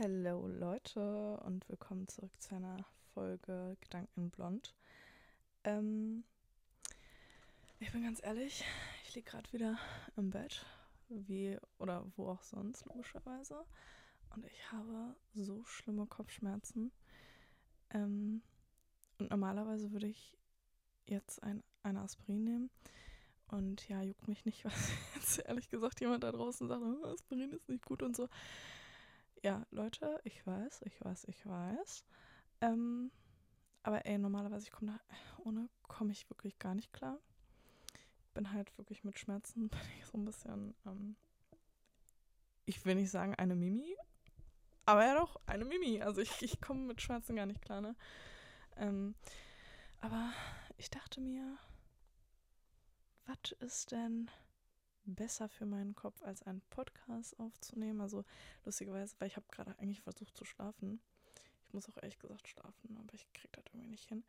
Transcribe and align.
Hallo 0.00 0.46
Leute 0.46 1.38
und 1.38 1.68
willkommen 1.68 2.06
zurück 2.06 2.30
zu 2.38 2.54
einer 2.54 2.84
Folge 3.14 3.76
Gedanken 3.80 4.30
blond. 4.30 4.72
Ähm, 5.64 6.22
ich 7.80 7.90
bin 7.90 8.04
ganz 8.04 8.22
ehrlich, 8.22 8.64
ich 9.02 9.16
liege 9.16 9.28
gerade 9.28 9.52
wieder 9.52 9.76
im 10.16 10.30
Bett, 10.30 10.64
wie 11.08 11.58
oder 11.80 12.04
wo 12.14 12.28
auch 12.28 12.44
sonst 12.44 12.86
logischerweise, 12.86 13.64
und 14.36 14.46
ich 14.46 14.70
habe 14.70 15.16
so 15.34 15.64
schlimme 15.64 16.06
Kopfschmerzen. 16.06 16.92
Ähm, 17.90 18.42
und 19.18 19.30
normalerweise 19.30 19.90
würde 19.90 20.06
ich 20.06 20.32
jetzt 21.06 21.42
ein, 21.42 21.64
eine 21.82 22.02
Aspirin 22.02 22.44
nehmen. 22.44 22.70
Und 23.48 23.88
ja, 23.88 24.00
juckt 24.02 24.28
mich 24.28 24.44
nicht, 24.44 24.64
was 24.64 24.92
jetzt 25.16 25.38
ehrlich 25.38 25.68
gesagt 25.68 26.00
jemand 26.00 26.22
da 26.22 26.30
draußen 26.30 26.68
sagt, 26.68 26.82
oh, 26.84 27.04
Aspirin 27.06 27.50
ist 27.50 27.68
nicht 27.68 27.84
gut 27.84 28.04
und 28.04 28.14
so. 28.14 28.28
Ja, 29.42 29.64
Leute, 29.70 30.20
ich 30.24 30.44
weiß, 30.46 30.82
ich 30.82 31.00
weiß, 31.04 31.24
ich 31.28 31.46
weiß. 31.46 32.04
Ähm, 32.60 33.10
aber 33.82 34.04
ey, 34.04 34.18
normalerweise, 34.18 34.64
ich 34.66 34.72
komme 34.72 34.92
da 34.92 35.16
ohne, 35.44 35.68
komme 35.82 36.10
ich 36.12 36.28
wirklich 36.28 36.58
gar 36.58 36.74
nicht 36.74 36.92
klar. 36.92 37.18
Bin 38.34 38.52
halt 38.52 38.76
wirklich 38.78 39.04
mit 39.04 39.18
Schmerzen, 39.18 39.68
bin 39.68 39.80
ich 39.98 40.06
so 40.06 40.18
ein 40.18 40.24
bisschen, 40.24 40.74
ähm, 40.86 41.16
ich 42.64 42.84
will 42.84 42.96
nicht 42.96 43.10
sagen 43.10 43.34
eine 43.36 43.54
Mimi, 43.54 43.96
aber 44.84 45.04
ja 45.04 45.14
doch, 45.14 45.36
eine 45.46 45.64
Mimi. 45.64 46.02
Also 46.02 46.20
ich, 46.20 46.42
ich 46.42 46.60
komme 46.60 46.80
mit 46.80 47.00
Schmerzen 47.00 47.36
gar 47.36 47.46
nicht 47.46 47.62
klar, 47.62 47.80
ne? 47.80 47.94
Ähm, 48.76 49.14
aber 50.00 50.32
ich 50.76 50.90
dachte 50.90 51.20
mir, 51.20 51.58
was 53.26 53.52
ist 53.60 53.92
denn 53.92 54.30
besser 55.14 55.48
für 55.48 55.66
meinen 55.66 55.94
Kopf, 55.94 56.22
als 56.22 56.42
einen 56.42 56.60
Podcast 56.70 57.38
aufzunehmen? 57.38 58.00
Also 58.00 58.24
lustigerweise, 58.64 59.14
weil 59.18 59.28
ich 59.28 59.36
habe 59.36 59.46
gerade 59.50 59.78
eigentlich 59.78 60.02
versucht 60.02 60.36
zu 60.36 60.44
schlafen. 60.44 61.00
Ich 61.66 61.74
muss 61.74 61.88
auch 61.88 61.96
ehrlich 61.96 62.18
gesagt 62.18 62.48
schlafen, 62.48 62.96
aber 62.98 63.14
ich 63.14 63.30
kriege 63.32 63.52
das 63.52 63.64
irgendwie 63.72 63.88
nicht 63.88 64.08
hin. 64.08 64.24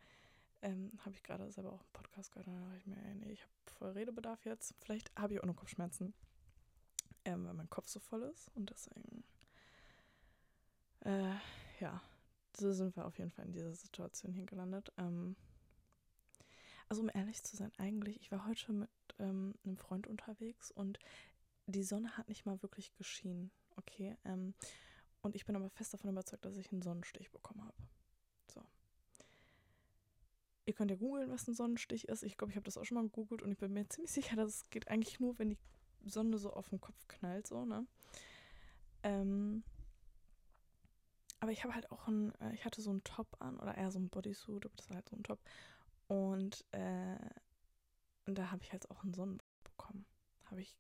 Ähm, 0.62 0.92
habe 1.06 1.16
ich 1.16 1.24
gerade 1.24 1.50
selber 1.52 1.72
auch 1.72 1.82
einen 1.82 1.94
Podcast 1.94 2.32
gehört 2.32 2.48
und 2.48 2.56
dann 2.56 2.64
dachte 2.66 2.78
ich 2.80 2.88
mir, 2.88 2.98
ey, 2.98 3.16
nee, 3.16 3.32
ich 3.32 3.42
habe 3.42 3.52
voll 3.66 3.92
Redebedarf 3.92 4.46
jetzt. 4.46 4.76
Vielleicht 4.80 5.12
habe 5.18 5.34
ich 5.34 5.40
auch 5.42 5.46
noch 5.46 5.56
Kopfschmerzen, 5.56 6.14
ähm, 7.24 7.46
weil 7.46 7.54
mein 7.54 7.70
Kopf 7.70 7.88
so 7.88 8.00
voll 8.00 8.24
ist 8.24 8.50
und 8.56 8.70
deswegen, 8.70 9.24
äh, 11.06 11.34
ja, 11.80 12.02
so 12.58 12.74
sind 12.74 12.96
wir 12.98 13.06
auf 13.06 13.18
jeden 13.18 13.32
Fall 13.32 13.46
in 13.46 13.54
dieser 13.54 13.74
Situation 13.74 14.34
hier 14.34 14.46
gelandet. 14.46 14.92
Ähm, 14.98 15.38
also 16.90 17.04
um 17.04 17.12
ehrlich 17.14 17.44
zu 17.44 17.56
sein, 17.56 17.72
eigentlich, 17.78 18.20
ich 18.20 18.32
war 18.32 18.46
heute 18.46 18.74
mit 18.74 18.90
ähm, 19.20 19.54
einem 19.64 19.78
Freund 19.78 20.08
unterwegs 20.08 20.72
und 20.72 21.00
die 21.68 21.84
Sonne 21.84 22.18
hat 22.18 22.28
nicht 22.28 22.46
mal 22.46 22.62
wirklich 22.64 22.94
geschienen, 22.96 23.52
okay? 23.76 24.18
Ähm, 24.26 24.56
und 25.22 25.36
ich 25.36 25.46
bin 25.46 25.56
aber 25.56 25.70
fest 25.70 25.94
davon 25.94 26.10
überzeugt, 26.10 26.46
dass 26.46 26.58
ich 26.58 26.72
einen 26.72 26.82
Sonnenstich 26.82 27.30
bekommen 27.32 27.64
habe. 27.64 27.78
So. 28.54 28.64
Ihr 30.66 30.74
könnt 30.74 30.90
ja 30.92 30.98
googeln, 30.98 31.30
was 31.30 31.48
ein 31.48 31.54
Sonnenstich 31.54 32.08
ist. 32.08 32.24
Ich 32.24 32.38
glaube, 32.38 32.52
ich 32.52 32.56
habe 32.56 32.66
das 32.66 32.78
auch 32.78 32.86
schon 32.86 32.96
mal 32.96 33.04
gegoogelt 33.04 33.44
und 33.44 33.52
ich 33.52 33.58
bin 33.58 33.74
mir 33.74 33.88
ziemlich 33.90 34.12
sicher, 34.12 34.36
dass 34.36 34.56
es 34.56 34.70
geht 34.70 34.88
eigentlich 34.88 35.20
nur, 35.20 35.38
wenn 35.38 35.50
die 35.50 35.58
Sonne 36.10 36.40
so 36.40 36.52
auf 36.52 36.70
den 36.70 36.82
Kopf 36.82 37.08
knallt, 37.08 37.46
so, 37.46 37.66
ne? 37.66 37.86
Ähm, 39.04 39.64
aber 41.40 41.52
ich 41.52 41.64
habe 41.64 41.74
halt 41.74 41.92
auch 41.92 42.08
ein, 42.08 42.34
äh, 42.42 42.54
ich 42.54 42.66
hatte 42.66 42.82
so 42.82 42.90
einen 42.90 43.04
Top 43.04 43.28
an 43.40 43.60
oder 43.60 43.76
eher 43.76 43.92
so 43.92 44.00
ein 44.00 44.10
Bodysuit, 44.10 44.66
aber 44.66 44.76
das 44.76 44.90
war 44.90 44.96
halt 44.96 45.10
so 45.10 45.16
ein 45.16 45.24
Top. 45.24 45.40
Und, 46.10 46.66
äh, 46.72 47.30
und 48.26 48.36
da 48.36 48.50
habe 48.52 48.64
ich 48.64 48.72
halt 48.72 48.90
auch 48.90 49.04
einen 49.04 49.14
Sonnenbrand 49.14 49.64
bekommen. 49.64 50.06
Habe 50.46 50.62
ich 50.62 50.76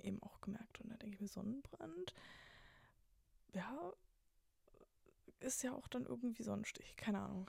eben 0.00 0.20
auch 0.22 0.40
gemerkt. 0.40 0.80
Und 0.80 0.90
da 0.90 0.96
denke 0.96 1.14
ich 1.14 1.20
mir, 1.20 1.28
Sonnenbrand, 1.28 2.14
ja, 3.54 3.92
ist 5.38 5.62
ja 5.62 5.72
auch 5.72 5.86
dann 5.86 6.04
irgendwie 6.04 6.42
Sonnenstich. 6.42 6.96
Keine 6.96 7.20
Ahnung. 7.20 7.48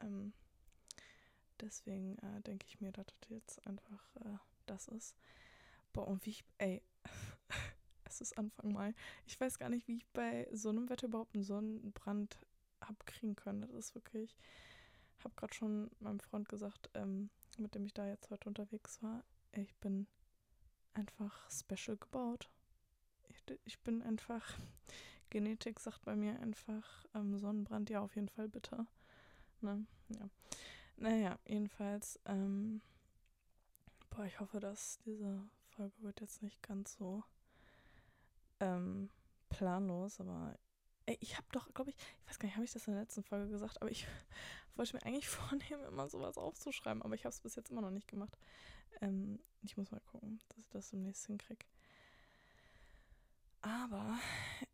Ähm, 0.00 0.34
deswegen 1.60 2.18
äh, 2.18 2.42
denke 2.42 2.66
ich 2.68 2.80
mir, 2.82 2.92
dass 2.92 3.06
das 3.20 3.30
jetzt 3.30 3.66
einfach 3.66 4.16
äh, 4.16 4.36
das 4.66 4.88
ist. 4.88 5.16
Boah, 5.94 6.06
und 6.06 6.26
wie 6.26 6.30
ich, 6.30 6.44
ey, 6.58 6.82
es 8.04 8.20
ist 8.20 8.36
Anfang 8.36 8.72
Mai. 8.72 8.94
Ich 9.24 9.40
weiß 9.40 9.58
gar 9.58 9.70
nicht, 9.70 9.88
wie 9.88 9.96
ich 9.96 10.06
bei 10.08 10.46
so 10.52 10.68
einem 10.68 10.90
Wetter 10.90 11.06
überhaupt 11.06 11.34
einen 11.34 11.44
Sonnenbrand 11.44 12.38
habe 12.82 12.98
kriegen 13.06 13.34
können. 13.34 13.62
Das 13.62 13.70
ist 13.70 13.94
wirklich, 13.94 14.36
habe 15.26 15.34
gerade 15.34 15.54
schon 15.54 15.90
meinem 15.98 16.20
Freund 16.20 16.48
gesagt, 16.48 16.88
ähm, 16.94 17.30
mit 17.58 17.74
dem 17.74 17.84
ich 17.84 17.92
da 17.92 18.06
jetzt 18.06 18.30
heute 18.30 18.48
unterwegs 18.48 19.02
war, 19.02 19.24
ich 19.52 19.74
bin 19.76 20.06
einfach 20.94 21.50
special 21.50 21.96
gebaut. 21.96 22.48
Ich, 23.28 23.42
ich 23.64 23.80
bin 23.80 24.02
einfach, 24.02 24.56
Genetik 25.30 25.80
sagt 25.80 26.04
bei 26.04 26.14
mir 26.14 26.38
einfach, 26.40 27.04
ähm, 27.14 27.38
Sonnenbrand, 27.38 27.90
ja, 27.90 28.00
auf 28.00 28.14
jeden 28.14 28.28
Fall 28.28 28.48
bitter. 28.48 28.86
Ne? 29.60 29.84
Ja. 30.10 30.28
Naja, 30.96 31.38
jedenfalls, 31.44 32.20
ähm, 32.24 32.80
boah, 34.10 34.24
ich 34.24 34.38
hoffe, 34.38 34.60
dass 34.60 34.98
diese 35.04 35.42
Folge 35.70 36.00
wird 36.02 36.20
jetzt 36.20 36.42
nicht 36.42 36.62
ganz 36.62 36.94
so 36.94 37.24
ähm, 38.60 39.10
planlos, 39.48 40.20
aber 40.20 40.56
ich 41.06 41.36
habe 41.36 41.46
doch, 41.52 41.72
glaube 41.72 41.90
ich, 41.90 41.96
ich 41.96 42.28
weiß 42.28 42.38
gar 42.38 42.46
nicht, 42.46 42.56
habe 42.56 42.64
ich 42.64 42.72
das 42.72 42.86
in 42.86 42.94
der 42.94 43.02
letzten 43.02 43.22
Folge 43.22 43.50
gesagt, 43.50 43.80
aber 43.80 43.90
ich 43.90 44.06
wollte 44.76 44.96
mir 44.96 45.04
eigentlich 45.04 45.28
vornehmen, 45.28 45.84
immer 45.86 46.08
sowas 46.08 46.38
aufzuschreiben, 46.38 47.02
aber 47.02 47.14
ich 47.14 47.24
habe 47.24 47.32
es 47.32 47.40
bis 47.40 47.54
jetzt 47.54 47.70
immer 47.70 47.82
noch 47.82 47.90
nicht 47.90 48.08
gemacht. 48.08 48.36
Ähm, 49.00 49.38
ich 49.62 49.76
muss 49.76 49.90
mal 49.90 50.00
gucken, 50.00 50.40
dass 50.48 50.58
ich 50.58 50.68
das 50.68 50.90
demnächst 50.90 51.26
hinkriege. 51.26 51.64
Aber 53.62 54.18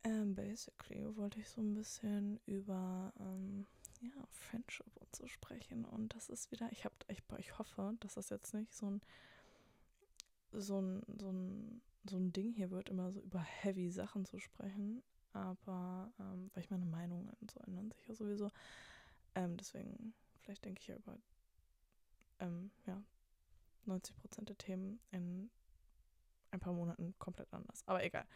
ähm, 0.05 0.35
basically 0.35 1.17
wollte 1.17 1.41
ich 1.41 1.49
so 1.49 1.63
ein 1.63 1.75
bisschen 1.75 2.41
über 2.45 3.13
ähm, 3.19 3.67
ja, 4.03 4.27
Friendship 4.31 4.95
und 4.97 5.17
so 5.17 5.27
sprechen. 5.27 5.85
Und 5.87 6.15
das 6.15 6.29
ist 6.29 6.51
wieder, 6.51 6.71
ich 6.73 6.85
habe, 6.85 6.95
ich, 7.09 7.23
ich 7.39 7.59
hoffe, 7.59 7.95
dass 8.01 8.15
das 8.15 8.29
jetzt 8.29 8.53
nicht 8.53 8.75
so 8.75 8.91
ein 8.91 9.01
so 10.55 10.79
ein, 10.79 11.03
so 11.19 11.31
ein 11.31 11.81
so 12.05 12.17
ein 12.17 12.33
Ding 12.33 12.53
hier 12.53 12.71
wird, 12.71 12.91
immer 12.91 13.13
so 13.13 13.21
über 13.21 13.41
heavy 13.41 13.91
Sachen 13.91 14.25
zu 14.27 14.39
sprechen 14.39 15.03
aber 15.33 16.13
ähm, 16.19 16.51
weil 16.53 16.63
ich 16.63 16.71
meine 16.71 16.85
Meinungen 16.85 17.31
so 17.51 17.61
ändern 17.61 17.91
sich 17.91 18.07
ja 18.07 18.15
sowieso. 18.15 18.51
Ähm, 19.35 19.57
deswegen, 19.57 20.15
vielleicht 20.41 20.65
denke 20.65 20.81
ich 20.81 20.89
ja 20.89 20.97
über 20.97 21.19
ähm, 22.41 22.71
ja, 22.87 23.03
90 23.87 24.17
Prozent 24.17 24.49
der 24.49 24.59
Themen 24.59 25.01
in 25.11 25.51
ein 26.51 26.61
paar 26.61 26.73
Monaten 26.73 27.15
komplett 27.19 27.53
anders. 27.53 27.83
Aber 27.87 28.05
egal. 28.05 28.27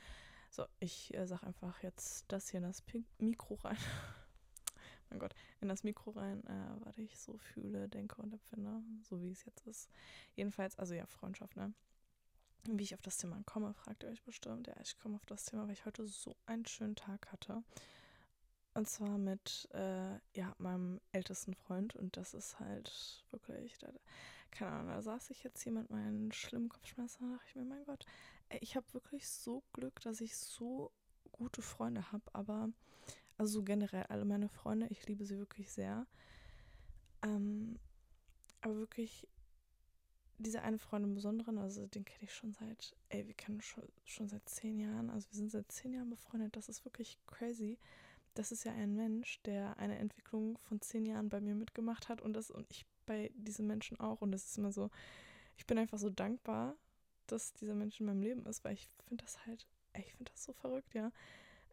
So, 0.51 0.67
ich 0.81 1.13
äh, 1.15 1.27
sage 1.27 1.47
einfach 1.47 1.83
jetzt 1.83 2.25
das 2.29 2.49
hier 2.51 2.59
in 2.59 2.65
das 2.65 2.81
Pink 2.81 3.07
Mikro 3.19 3.55
rein. 3.55 3.77
mein 5.11 5.19
Gott, 5.19 5.35
in 5.61 5.69
das 5.69 5.85
Mikro 5.85 6.13
rein, 6.13 6.45
äh, 6.47 6.85
was 6.85 6.99
ich 6.99 7.19
so 7.19 7.37
fühle, 7.37 7.89
denke 7.89 8.21
und 8.23 8.33
empfinde, 8.33 8.83
so 9.03 9.21
wie 9.23 9.31
es 9.31 9.45
jetzt 9.45 9.67
ist. 9.67 9.91
Jedenfalls, 10.35 10.79
also 10.79 10.95
ja, 10.95 11.07
Freundschaft, 11.07 11.57
ne? 11.57 11.73
Wie 12.69 12.83
ich 12.83 12.95
auf 12.95 13.03
das 13.03 13.19
Thema 13.19 13.41
komme, 13.47 13.73
fragt 13.75 14.03
ihr 14.03 14.09
euch 14.09 14.23
bestimmt. 14.23 14.67
Ja, 14.67 14.75
ich 14.83 14.99
komme 14.99 15.17
auf 15.17 15.27
das 15.27 15.45
Thema, 15.45 15.67
weil 15.67 15.75
ich 15.75 15.87
heute 15.87 16.07
so 16.07 16.37
einen 16.47 16.67
schönen 16.67 16.97
Tag 16.97 17.31
hatte. 17.33 17.63
Und 18.75 18.89
zwar 18.89 19.17
mit 19.19 19.69
äh, 19.73 20.15
ja, 20.35 20.55
meinem 20.59 21.01
ältesten 21.13 21.55
Freund. 21.55 21.95
Und 21.95 22.17
das 22.17 22.35
ist 22.35 22.59
halt 22.59 23.25
wirklich, 23.31 23.79
da, 23.79 23.89
keine 24.51 24.73
Ahnung, 24.73 24.89
da 24.89 25.03
saß 25.03 25.31
ich 25.31 25.45
jetzt 25.45 25.63
hier 25.63 25.73
mit 25.73 25.91
meinen 25.91 26.33
schlimmen 26.33 26.69
Kopfschmerzen. 26.69 27.31
Da 27.31 27.37
dachte 27.37 27.49
ich 27.49 27.57
mir, 27.57 27.65
mein 27.65 27.85
Gott, 27.85 28.05
ey, 28.49 28.59
ich 28.61 28.77
habe 28.77 28.93
wirklich 28.93 29.29
so 29.29 29.63
Glück, 29.73 30.01
dass 30.01 30.21
ich 30.21 30.37
so 30.37 30.91
gute 31.33 31.63
Freunde 31.63 32.11
habe. 32.13 32.25
Aber, 32.35 32.69
also 33.39 33.61
so 33.61 33.63
generell, 33.63 34.05
alle 34.09 34.25
meine 34.25 34.49
Freunde, 34.49 34.89
ich 34.89 35.07
liebe 35.07 35.25
sie 35.25 35.39
wirklich 35.39 35.71
sehr. 35.71 36.07
Ähm, 37.23 37.79
aber 38.61 38.77
wirklich, 38.77 39.27
dieser 40.39 40.63
eine 40.63 40.79
Freund 40.79 41.05
im 41.05 41.15
Besonderen, 41.15 41.59
also 41.59 41.87
den 41.87 42.05
kenne 42.05 42.25
ich 42.25 42.35
schon 42.35 42.53
seit, 42.53 42.97
ey, 43.09 43.27
wir 43.27 43.35
kennen 43.35 43.61
schon, 43.61 43.85
schon 44.05 44.29
seit 44.29 44.49
zehn 44.49 44.79
Jahren, 44.79 45.11
also 45.11 45.29
wir 45.31 45.37
sind 45.37 45.51
seit 45.51 45.71
zehn 45.71 45.93
Jahren 45.93 46.11
befreundet, 46.11 46.57
das 46.57 46.69
ist 46.69 46.85
wirklich 46.85 47.19
crazy. 47.27 47.79
Das 48.35 48.53
ist 48.53 48.65
ja 48.65 48.73
ein 48.73 48.95
Mensch, 48.95 49.41
der 49.45 49.79
eine 49.79 49.97
Entwicklung 49.99 50.59
von 50.59 50.81
zehn 50.83 51.07
Jahren 51.07 51.31
bei 51.31 51.41
mir 51.41 51.55
mitgemacht 51.55 52.11
hat 52.11 52.21
und 52.21 52.35
das 52.35 52.51
und 52.51 52.67
ich 52.71 52.85
bei 53.07 53.31
diesen 53.35 53.67
Menschen 53.67 53.99
auch. 53.99 54.21
Und 54.21 54.33
das 54.33 54.45
ist 54.45 54.59
immer 54.59 54.73
so, 54.73 54.91
ich 55.57 55.67
bin 55.67 55.79
einfach 55.79 55.99
so 55.99 56.11
dankbar, 56.11 56.77
dass 57.27 57.55
dieser 57.55 57.75
Mensch 57.75 57.99
in 57.99 58.07
meinem 58.07 58.21
Leben 58.21 58.45
ist, 58.45 58.63
weil 58.63 58.75
ich 58.75 58.89
finde 59.07 59.25
das 59.25 59.47
halt, 59.47 59.67
ey, 59.95 60.03
ich 60.07 60.15
finde 60.15 60.33
das 60.33 60.45
so 60.45 60.53
verrückt, 60.53 60.95
ja. 60.95 61.11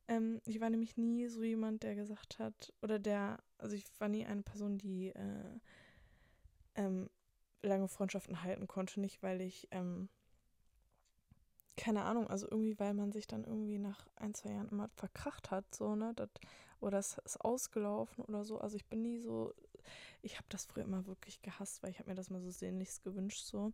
Ähm, 0.07 0.41
ich 0.45 0.59
war 0.61 0.69
nämlich 0.69 0.97
nie 0.97 1.27
so 1.27 1.43
jemand, 1.43 1.83
der 1.83 1.95
gesagt 1.95 2.39
hat, 2.39 2.73
oder 2.81 2.99
der, 2.99 3.39
also 3.57 3.75
ich 3.75 3.85
war 3.99 4.09
nie 4.09 4.25
eine 4.25 4.43
Person, 4.43 4.77
die 4.77 5.09
äh, 5.09 5.59
ähm, 6.75 7.09
lange 7.63 7.87
Freundschaften 7.87 8.43
halten 8.43 8.67
konnte. 8.67 8.99
Nicht, 8.99 9.23
weil 9.23 9.41
ich, 9.41 9.67
ähm, 9.71 10.09
keine 11.75 12.03
Ahnung, 12.03 12.27
also 12.27 12.47
irgendwie, 12.49 12.77
weil 12.79 12.93
man 12.93 13.11
sich 13.11 13.27
dann 13.27 13.43
irgendwie 13.43 13.79
nach 13.79 14.07
ein, 14.15 14.33
zwei 14.33 14.51
Jahren 14.51 14.69
immer 14.69 14.89
verkracht 14.95 15.51
hat, 15.51 15.73
so, 15.73 15.95
ne, 15.95 16.13
das, 16.15 16.29
oder 16.79 16.99
es 16.99 17.17
ist 17.25 17.41
ausgelaufen 17.41 18.23
oder 18.25 18.43
so. 18.43 18.59
Also 18.59 18.75
ich 18.75 18.85
bin 18.85 19.01
nie 19.01 19.17
so, 19.17 19.53
ich 20.21 20.35
habe 20.37 20.45
das 20.49 20.65
früher 20.65 20.83
immer 20.83 21.07
wirklich 21.07 21.41
gehasst, 21.41 21.81
weil 21.81 21.89
ich 21.89 21.99
habe 21.99 22.09
mir 22.09 22.15
das 22.15 22.29
mal 22.29 22.41
so 22.41 22.51
sehnlichst 22.51 23.03
gewünscht, 23.03 23.43
so, 23.43 23.73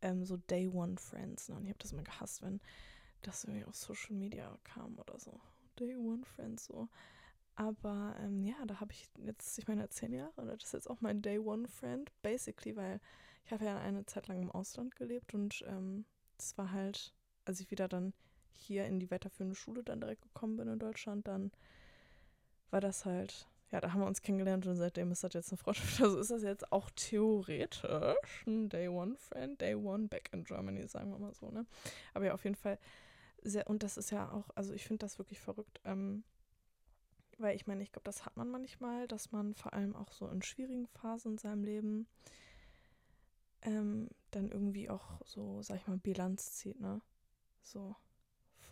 ähm, 0.00 0.24
so 0.24 0.36
Day 0.36 0.68
One 0.68 0.96
Friends, 0.96 1.48
ne, 1.48 1.56
und 1.56 1.64
ich 1.64 1.70
habe 1.70 1.78
das 1.80 1.92
immer 1.92 2.02
gehasst, 2.02 2.42
wenn 2.42 2.60
das 3.22 3.44
irgendwie 3.44 3.64
auf 3.64 3.76
Social 3.76 4.14
Media 4.14 4.56
kam 4.64 4.98
oder 4.98 5.18
so. 5.18 5.38
Day 5.78 5.96
One 5.96 6.24
Friend 6.24 6.58
so. 6.58 6.88
Aber 7.56 8.16
ähm, 8.20 8.44
ja, 8.44 8.56
da 8.66 8.80
habe 8.80 8.92
ich 8.92 9.08
jetzt, 9.24 9.58
ich 9.58 9.68
meine, 9.68 9.88
zehn 9.88 10.12
Jahre, 10.12 10.32
oder 10.36 10.56
das 10.56 10.66
ist 10.66 10.72
jetzt 10.72 10.90
auch 10.90 11.00
mein 11.00 11.22
Day 11.22 11.38
One 11.38 11.68
Friend, 11.68 12.10
basically, 12.22 12.74
weil 12.76 13.00
ich 13.44 13.52
habe 13.52 13.64
ja 13.64 13.78
eine 13.78 14.06
Zeit 14.06 14.26
lang 14.26 14.42
im 14.42 14.50
Ausland 14.50 14.96
gelebt 14.96 15.34
und 15.34 15.64
ähm, 15.68 16.04
das 16.36 16.58
war 16.58 16.72
halt, 16.72 17.14
als 17.44 17.60
ich 17.60 17.70
wieder 17.70 17.88
dann 17.88 18.12
hier 18.52 18.86
in 18.86 18.98
die 18.98 19.10
weiterführende 19.10 19.54
Schule 19.54 19.84
dann 19.84 20.00
direkt 20.00 20.22
gekommen 20.22 20.56
bin 20.56 20.68
in 20.68 20.78
Deutschland, 20.78 21.28
dann 21.28 21.52
war 22.70 22.80
das 22.80 23.04
halt, 23.04 23.48
ja, 23.70 23.80
da 23.80 23.92
haben 23.92 24.00
wir 24.00 24.06
uns 24.06 24.22
kennengelernt 24.22 24.66
und 24.66 24.76
seitdem 24.76 25.12
ist 25.12 25.22
das 25.22 25.34
jetzt 25.34 25.52
eine 25.52 25.58
Freundschaft. 25.58 26.00
Also 26.02 26.18
ist 26.18 26.30
das 26.30 26.42
jetzt 26.42 26.72
auch 26.72 26.90
theoretisch 26.96 28.46
ein 28.46 28.68
Day 28.68 28.88
One 28.88 29.14
Friend, 29.16 29.60
Day 29.60 29.74
One 29.76 30.08
back 30.08 30.30
in 30.32 30.44
Germany, 30.44 30.88
sagen 30.88 31.10
wir 31.10 31.18
mal 31.18 31.34
so, 31.34 31.50
ne? 31.50 31.66
Aber 32.14 32.24
ja, 32.24 32.34
auf 32.34 32.42
jeden 32.44 32.56
Fall 32.56 32.78
sehr, 33.42 33.68
und 33.68 33.82
das 33.82 33.96
ist 33.96 34.10
ja 34.10 34.30
auch, 34.32 34.50
also 34.54 34.72
ich 34.72 34.84
finde 34.84 35.04
das 35.04 35.18
wirklich 35.18 35.38
verrückt, 35.38 35.80
ähm, 35.84 36.24
weil 37.38 37.56
ich 37.56 37.66
meine, 37.66 37.82
ich 37.82 37.92
glaube, 37.92 38.04
das 38.04 38.24
hat 38.24 38.36
man 38.36 38.50
manchmal, 38.50 39.08
dass 39.08 39.32
man 39.32 39.54
vor 39.54 39.72
allem 39.72 39.94
auch 39.94 40.12
so 40.12 40.28
in 40.28 40.42
schwierigen 40.42 40.86
Phasen 40.86 41.32
in 41.32 41.38
seinem 41.38 41.64
Leben 41.64 42.06
ähm, 43.62 44.08
dann 44.30 44.50
irgendwie 44.50 44.90
auch 44.90 45.20
so, 45.24 45.62
sag 45.62 45.76
ich 45.76 45.86
mal, 45.86 45.98
Bilanz 45.98 46.52
zieht, 46.52 46.80
ne? 46.80 47.00
So. 47.62 47.96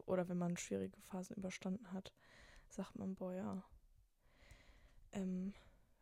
Oder 0.06 0.29
wenn 0.29 0.38
man 0.38 0.56
schwierige 0.56 1.00
Phasen 1.00 1.37
überstanden 1.37 1.93
hat, 1.93 2.12
sagt 2.69 2.97
man, 2.97 3.14
boah, 3.14 3.32
ja. 3.32 3.64
Ähm, 5.12 5.55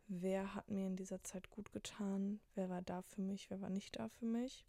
wer 0.08 0.54
hat 0.54 0.70
mir 0.70 0.86
in 0.86 0.96
dieser 0.96 1.22
Zeit 1.22 1.50
gut 1.50 1.72
getan? 1.72 2.40
Wer 2.54 2.68
war 2.68 2.82
da 2.82 3.02
für 3.02 3.20
mich? 3.20 3.50
Wer 3.50 3.60
war 3.60 3.70
nicht 3.70 3.98
da 3.98 4.08
für 4.08 4.26
mich? 4.26 4.66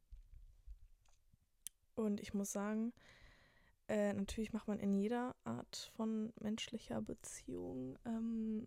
Und 1.96 2.20
ich 2.20 2.34
muss 2.34 2.52
sagen, 2.52 2.94
äh, 3.92 4.14
natürlich 4.14 4.54
macht 4.54 4.70
man 4.70 4.80
in 4.80 4.94
jeder 4.94 5.36
Art 5.44 5.92
von 5.98 6.32
menschlicher 6.40 7.02
Beziehung 7.02 8.00
ähm, 8.06 8.66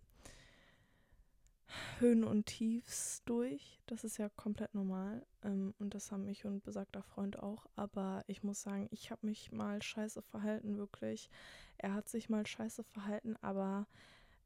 Höhen 1.99 2.25
und 2.25 2.45
Tiefs 2.45 3.23
durch. 3.25 3.81
Das 3.87 4.05
ist 4.05 4.19
ja 4.19 4.29
komplett 4.29 4.75
normal. 4.75 5.25
Ähm, 5.43 5.73
und 5.79 5.95
das 5.95 6.13
haben 6.13 6.27
mich 6.27 6.45
und 6.45 6.63
besagter 6.63 7.03
Freund 7.03 7.39
auch. 7.39 7.65
Aber 7.75 8.23
ich 8.27 8.43
muss 8.43 8.61
sagen, 8.61 8.87
ich 8.91 9.11
habe 9.11 9.27
mich 9.27 9.51
mal 9.51 9.83
scheiße 9.83 10.21
verhalten, 10.21 10.77
wirklich. 10.77 11.31
Er 11.79 11.95
hat 11.95 12.07
sich 12.07 12.29
mal 12.29 12.47
scheiße 12.47 12.85
verhalten, 12.85 13.37
aber 13.41 13.87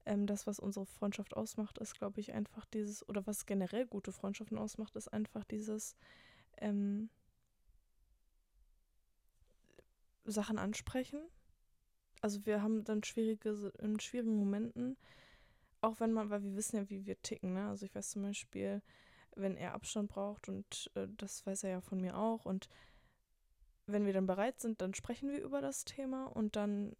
ähm, 0.06 0.28
das, 0.28 0.46
was 0.46 0.60
unsere 0.60 0.86
Freundschaft 0.86 1.36
ausmacht, 1.36 1.78
ist, 1.78 1.98
glaube 1.98 2.20
ich, 2.20 2.34
einfach 2.34 2.66
dieses, 2.66 3.06
oder 3.08 3.26
was 3.26 3.46
generell 3.46 3.84
gute 3.84 4.12
Freundschaften 4.12 4.58
ausmacht, 4.58 4.94
ist 4.94 5.08
einfach 5.08 5.42
dieses, 5.42 5.96
ähm, 6.58 7.10
Sachen 10.30 10.58
ansprechen. 10.58 11.20
Also 12.20 12.44
wir 12.46 12.62
haben 12.62 12.84
dann 12.84 13.04
schwierige, 13.04 13.72
in 13.78 14.00
schwierigen 14.00 14.36
Momenten, 14.36 14.96
auch 15.80 16.00
wenn 16.00 16.12
man, 16.12 16.30
weil 16.30 16.42
wir 16.42 16.56
wissen 16.56 16.76
ja, 16.76 16.90
wie 16.90 17.06
wir 17.06 17.20
ticken, 17.22 17.54
ne? 17.54 17.68
Also 17.68 17.86
ich 17.86 17.94
weiß 17.94 18.10
zum 18.10 18.22
Beispiel, 18.22 18.82
wenn 19.36 19.56
er 19.56 19.74
Abstand 19.74 20.10
braucht 20.10 20.48
und 20.48 20.90
äh, 20.94 21.06
das 21.16 21.46
weiß 21.46 21.64
er 21.64 21.70
ja 21.70 21.80
von 21.80 22.00
mir 22.00 22.16
auch 22.16 22.44
und 22.44 22.68
wenn 23.86 24.04
wir 24.04 24.12
dann 24.12 24.26
bereit 24.26 24.60
sind, 24.60 24.82
dann 24.82 24.94
sprechen 24.94 25.30
wir 25.30 25.40
über 25.40 25.60
das 25.60 25.84
Thema 25.84 26.26
und 26.26 26.56
dann 26.56 26.94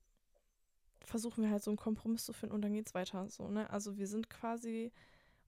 versuchen 1.05 1.43
wir 1.43 1.51
halt 1.51 1.63
so 1.63 1.71
einen 1.71 1.77
Kompromiss 1.77 2.25
zu 2.25 2.33
finden 2.33 2.55
und 2.55 2.63
dann 2.63 2.73
geht's 2.73 2.95
weiter 2.95 3.29
so, 3.29 3.49
ne? 3.49 3.69
Also 3.71 3.99
wir 3.99 4.07
sind 4.07 4.31
quasi 4.31 4.93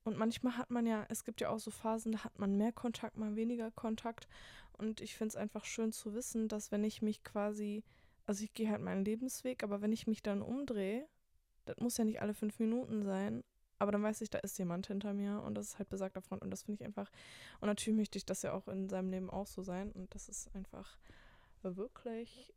und 0.04 0.16
manchmal 0.16 0.56
hat 0.56 0.70
man 0.70 0.86
ja, 0.86 1.04
es 1.08 1.24
gibt 1.24 1.40
ja 1.40 1.50
auch 1.50 1.58
so 1.58 1.70
Phasen, 1.70 2.12
da 2.12 2.24
hat 2.24 2.38
man 2.38 2.56
mehr 2.56 2.72
Kontakt, 2.72 3.16
mal 3.16 3.36
weniger 3.36 3.70
Kontakt 3.70 4.28
und 4.78 5.00
ich 5.00 5.14
finde 5.14 5.30
es 5.30 5.36
einfach 5.36 5.64
schön 5.64 5.92
zu 5.92 6.14
wissen, 6.14 6.48
dass 6.48 6.72
wenn 6.72 6.84
ich 6.84 7.02
mich 7.02 7.22
quasi, 7.22 7.84
also 8.26 8.44
ich 8.44 8.52
gehe 8.54 8.70
halt 8.70 8.80
meinen 8.80 9.04
Lebensweg, 9.04 9.62
aber 9.62 9.82
wenn 9.82 9.92
ich 9.92 10.06
mich 10.06 10.22
dann 10.22 10.42
umdrehe, 10.42 11.06
das 11.66 11.76
muss 11.78 11.96
ja 11.96 12.04
nicht 12.04 12.22
alle 12.22 12.34
fünf 12.34 12.58
Minuten 12.58 13.02
sein, 13.02 13.44
aber 13.78 13.92
dann 13.92 14.02
weiß 14.02 14.20
ich, 14.20 14.30
da 14.30 14.38
ist 14.38 14.58
jemand 14.58 14.86
hinter 14.86 15.14
mir 15.14 15.42
und 15.42 15.54
das 15.54 15.68
ist 15.68 15.78
halt 15.78 15.88
besagter 15.88 16.22
Freund 16.22 16.42
und 16.42 16.50
das 16.50 16.62
finde 16.62 16.82
ich 16.82 16.86
einfach, 16.86 17.10
und 17.60 17.66
natürlich 17.68 17.96
möchte 17.96 18.18
ich 18.18 18.26
das 18.26 18.42
ja 18.42 18.52
auch 18.52 18.68
in 18.68 18.88
seinem 18.88 19.10
Leben 19.10 19.30
auch 19.30 19.46
so 19.46 19.62
sein 19.62 19.92
und 19.92 20.14
das 20.14 20.28
ist 20.28 20.54
einfach 20.54 20.98
wirklich 21.62 22.54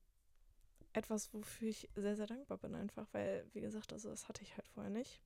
etwas, 0.94 1.34
wofür 1.34 1.70
ich 1.70 1.90
sehr, 1.96 2.16
sehr 2.16 2.28
dankbar 2.28 2.58
bin 2.58 2.76
einfach, 2.76 3.08
weil, 3.12 3.46
wie 3.54 3.62
gesagt, 3.62 3.92
also 3.94 4.10
das 4.10 4.28
hatte 4.30 4.44
ich 4.44 4.56
halt 4.56 4.68
vorher 4.68 4.92
nicht. 4.92 5.22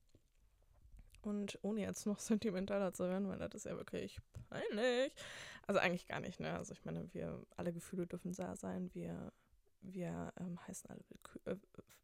Und 1.22 1.60
ohne 1.62 1.82
jetzt 1.82 2.06
noch 2.06 2.20
sentimentaler 2.20 2.94
zu 2.94 3.08
werden, 3.08 3.28
weil 3.28 3.40
das 3.40 3.54
ist 3.54 3.66
ja 3.66 3.78
wirklich 3.78 4.20
peinlich. 4.50 5.14
Also 5.66 5.80
eigentlich 5.80 6.08
gar 6.08 6.20
nicht, 6.20 6.40
ne? 6.40 6.56
Also 6.56 6.74
ich 6.74 6.86
meine, 6.86 7.14
wir 7.14 7.42
alle 7.56 7.74
Gefühle 7.74 8.08
dürfen 8.08 8.34
da 8.34 8.56
sein. 8.56 8.90
Wir, 8.94 9.32
wir 9.82 10.34
ähm, 10.40 10.60
heißen 10.68 10.90
alle 10.90 11.02
Willkü 11.10 11.40
äh, 11.46 11.56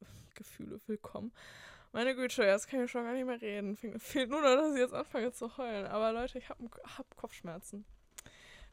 Gefühle 0.36 0.80
willkommen. 0.88 1.32
Meine 1.92 2.16
Güte, 2.16 2.44
jetzt 2.44 2.68
kann 2.68 2.84
ich 2.84 2.92
schon 2.92 3.04
gar 3.04 3.14
nicht 3.14 3.26
mehr 3.26 3.40
reden. 3.40 3.78
Fehlt 4.00 4.32
nur 4.32 4.42
noch, 4.42 4.56
dass 4.56 4.74
ich 4.74 4.80
jetzt 4.80 4.96
anfange 4.96 5.32
zu 5.32 5.58
heulen. 5.58 5.86
Aber 5.86 6.12
Leute, 6.12 6.40
ich 6.40 6.50
habe 6.50 6.68
hab 6.98 7.16
Kopfschmerzen. 7.16 7.86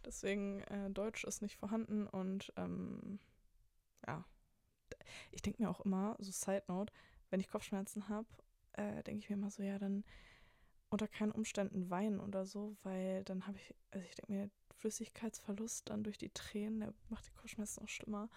Deswegen, 0.04 0.62
äh, 0.62 0.90
Deutsch 0.90 1.24
ist 1.24 1.42
nicht 1.42 1.56
vorhanden 1.56 2.06
und 2.06 2.52
ähm, 2.56 3.18
ja. 4.06 4.24
Ich 5.30 5.42
denke 5.42 5.62
mir 5.62 5.70
auch 5.70 5.80
immer, 5.80 6.16
so 6.18 6.32
Side 6.32 6.64
Note, 6.68 6.92
wenn 7.28 7.40
ich 7.40 7.50
Kopfschmerzen 7.50 8.08
habe, 8.08 8.26
äh, 8.72 9.02
denke 9.02 9.20
ich 9.20 9.28
mir 9.28 9.36
immer 9.36 9.50
so, 9.50 9.62
ja, 9.62 9.78
dann 9.78 10.04
unter 10.90 11.08
keinen 11.08 11.32
Umständen 11.32 11.88
weinen 11.88 12.20
oder 12.20 12.44
so, 12.44 12.76
weil 12.82 13.24
dann 13.24 13.46
habe 13.46 13.58
ich, 13.58 13.74
also 13.92 14.04
ich 14.06 14.14
denke 14.16 14.32
mir, 14.32 14.50
Flüssigkeitsverlust 14.78 15.88
dann 15.88 16.02
durch 16.02 16.18
die 16.18 16.30
Tränen, 16.30 16.80
der 16.80 16.94
macht 17.08 17.26
die 17.26 17.32
Kopfschmerzen 17.32 17.82
noch 17.82 17.88
schlimmer. 17.88 18.28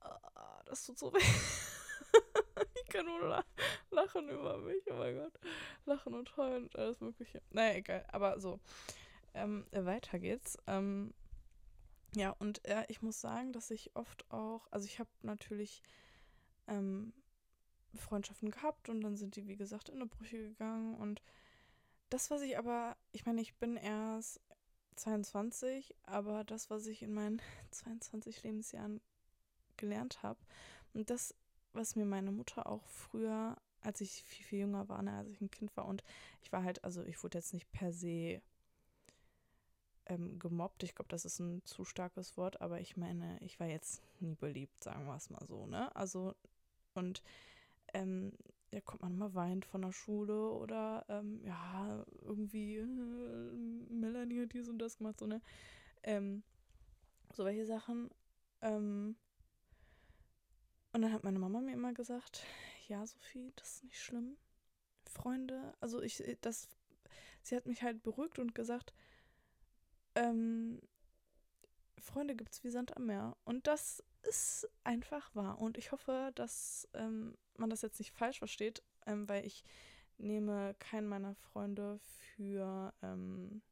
Ah, 0.00 0.62
das 0.66 0.84
tut 0.84 0.98
so 0.98 1.12
weh. 1.14 1.18
ich 2.74 2.88
kann 2.88 3.06
nur 3.06 3.44
lachen 3.90 4.28
über 4.28 4.58
mich, 4.58 4.82
oh 4.90 4.94
mein 4.94 5.16
Gott. 5.16 5.38
Lachen 5.86 6.14
und 6.14 6.36
heulen 6.36 6.64
und 6.64 6.76
alles 6.76 7.00
Mögliche. 7.00 7.40
Naja, 7.50 7.74
egal, 7.76 8.04
aber 8.08 8.38
so. 8.40 8.60
Ähm, 9.34 9.66
weiter 9.70 10.18
geht's. 10.18 10.58
Ähm, 10.66 11.14
ja, 12.14 12.30
und 12.38 12.64
äh, 12.66 12.84
ich 12.88 13.00
muss 13.00 13.20
sagen, 13.20 13.52
dass 13.52 13.70
ich 13.70 13.96
oft 13.96 14.30
auch, 14.30 14.66
also 14.70 14.84
ich 14.84 14.98
habe 14.98 15.08
natürlich 15.22 15.82
ähm, 16.66 17.14
Freundschaften 17.94 18.50
gehabt 18.50 18.88
und 18.88 19.00
dann 19.00 19.16
sind 19.16 19.36
die, 19.36 19.46
wie 19.48 19.56
gesagt, 19.56 19.88
in 19.88 19.96
eine 19.96 20.06
Brüche 20.06 20.38
gegangen 20.38 20.94
und 20.96 21.22
das, 22.12 22.30
was 22.30 22.42
ich 22.42 22.58
aber, 22.58 22.96
ich 23.12 23.24
meine, 23.24 23.40
ich 23.40 23.54
bin 23.54 23.76
erst 23.76 24.40
22, 24.96 25.94
aber 26.02 26.44
das, 26.44 26.68
was 26.68 26.86
ich 26.86 27.02
in 27.02 27.14
meinen 27.14 27.40
22 27.70 28.42
Lebensjahren 28.42 29.00
gelernt 29.76 30.22
habe 30.22 30.38
und 30.92 31.08
das, 31.10 31.34
was 31.72 31.96
mir 31.96 32.04
meine 32.04 32.30
Mutter 32.30 32.66
auch 32.66 32.86
früher, 32.86 33.56
als 33.80 34.00
ich 34.00 34.22
viel, 34.24 34.44
viel 34.44 34.58
jünger 34.60 34.88
war, 34.88 35.02
ne, 35.02 35.16
als 35.16 35.30
ich 35.30 35.40
ein 35.40 35.50
Kind 35.50 35.74
war 35.76 35.86
und 35.86 36.04
ich 36.42 36.52
war 36.52 36.62
halt, 36.62 36.84
also 36.84 37.02
ich 37.02 37.22
wurde 37.22 37.38
jetzt 37.38 37.54
nicht 37.54 37.70
per 37.72 37.92
se 37.92 38.42
ähm, 40.06 40.38
gemobbt. 40.38 40.82
Ich 40.82 40.94
glaube, 40.94 41.08
das 41.08 41.24
ist 41.24 41.38
ein 41.40 41.64
zu 41.64 41.84
starkes 41.84 42.36
Wort, 42.36 42.60
aber 42.60 42.80
ich 42.80 42.96
meine, 42.96 43.38
ich 43.40 43.58
war 43.58 43.66
jetzt 43.66 44.02
nie 44.20 44.34
beliebt, 44.34 44.84
sagen 44.84 45.06
wir 45.06 45.16
es 45.16 45.30
mal 45.30 45.44
so, 45.46 45.66
ne? 45.66 45.94
Also, 45.96 46.34
und 46.94 47.22
ähm, 47.94 48.32
ja, 48.72 48.80
kommt 48.80 49.02
man 49.02 49.16
mal 49.16 49.34
weint 49.34 49.66
von 49.66 49.82
der 49.82 49.92
Schule 49.92 50.50
oder 50.50 51.04
ähm, 51.08 51.40
ja, 51.44 52.04
irgendwie 52.22 52.76
äh, 52.76 53.52
Melanie 53.90 54.42
hat 54.42 54.52
dies 54.54 54.68
und 54.68 54.78
das 54.78 54.96
gemacht, 54.96 55.20
so, 55.20 55.26
ne? 55.26 55.42
Ähm, 56.02 56.42
so 57.34 57.44
welche 57.44 57.66
Sachen. 57.66 58.10
Ähm, 58.62 59.16
und 60.92 61.02
dann 61.02 61.12
hat 61.12 61.22
meine 61.22 61.38
Mama 61.38 61.60
mir 61.60 61.74
immer 61.74 61.92
gesagt, 61.92 62.44
ja, 62.88 63.06
Sophie, 63.06 63.52
das 63.56 63.76
ist 63.76 63.84
nicht 63.84 64.00
schlimm. 64.00 64.36
Freunde, 65.06 65.74
also 65.80 66.00
ich, 66.00 66.26
äh, 66.26 66.36
das, 66.40 66.68
sie 67.42 67.56
hat 67.56 67.66
mich 67.66 67.82
halt 67.82 68.02
beruhigt 68.02 68.38
und 68.38 68.54
gesagt, 68.54 68.94
ähm, 70.14 70.80
Freunde 72.02 72.34
gibt's 72.34 72.62
wie 72.64 72.70
Sand 72.70 72.96
am 72.96 73.06
Meer. 73.06 73.36
Und 73.44 73.66
das 73.66 74.02
ist 74.22 74.68
einfach 74.84 75.34
wahr. 75.34 75.58
Und 75.58 75.78
ich 75.78 75.92
hoffe, 75.92 76.32
dass 76.34 76.88
ähm, 76.94 77.36
man 77.56 77.70
das 77.70 77.82
jetzt 77.82 77.98
nicht 77.98 78.12
falsch 78.12 78.38
versteht, 78.38 78.82
ähm, 79.06 79.28
weil 79.28 79.46
ich 79.46 79.64
nehme 80.18 80.74
keinen 80.78 81.08
meiner 81.08 81.34
Freunde 81.34 81.98
für 81.98 82.92
ähm, 83.02 83.62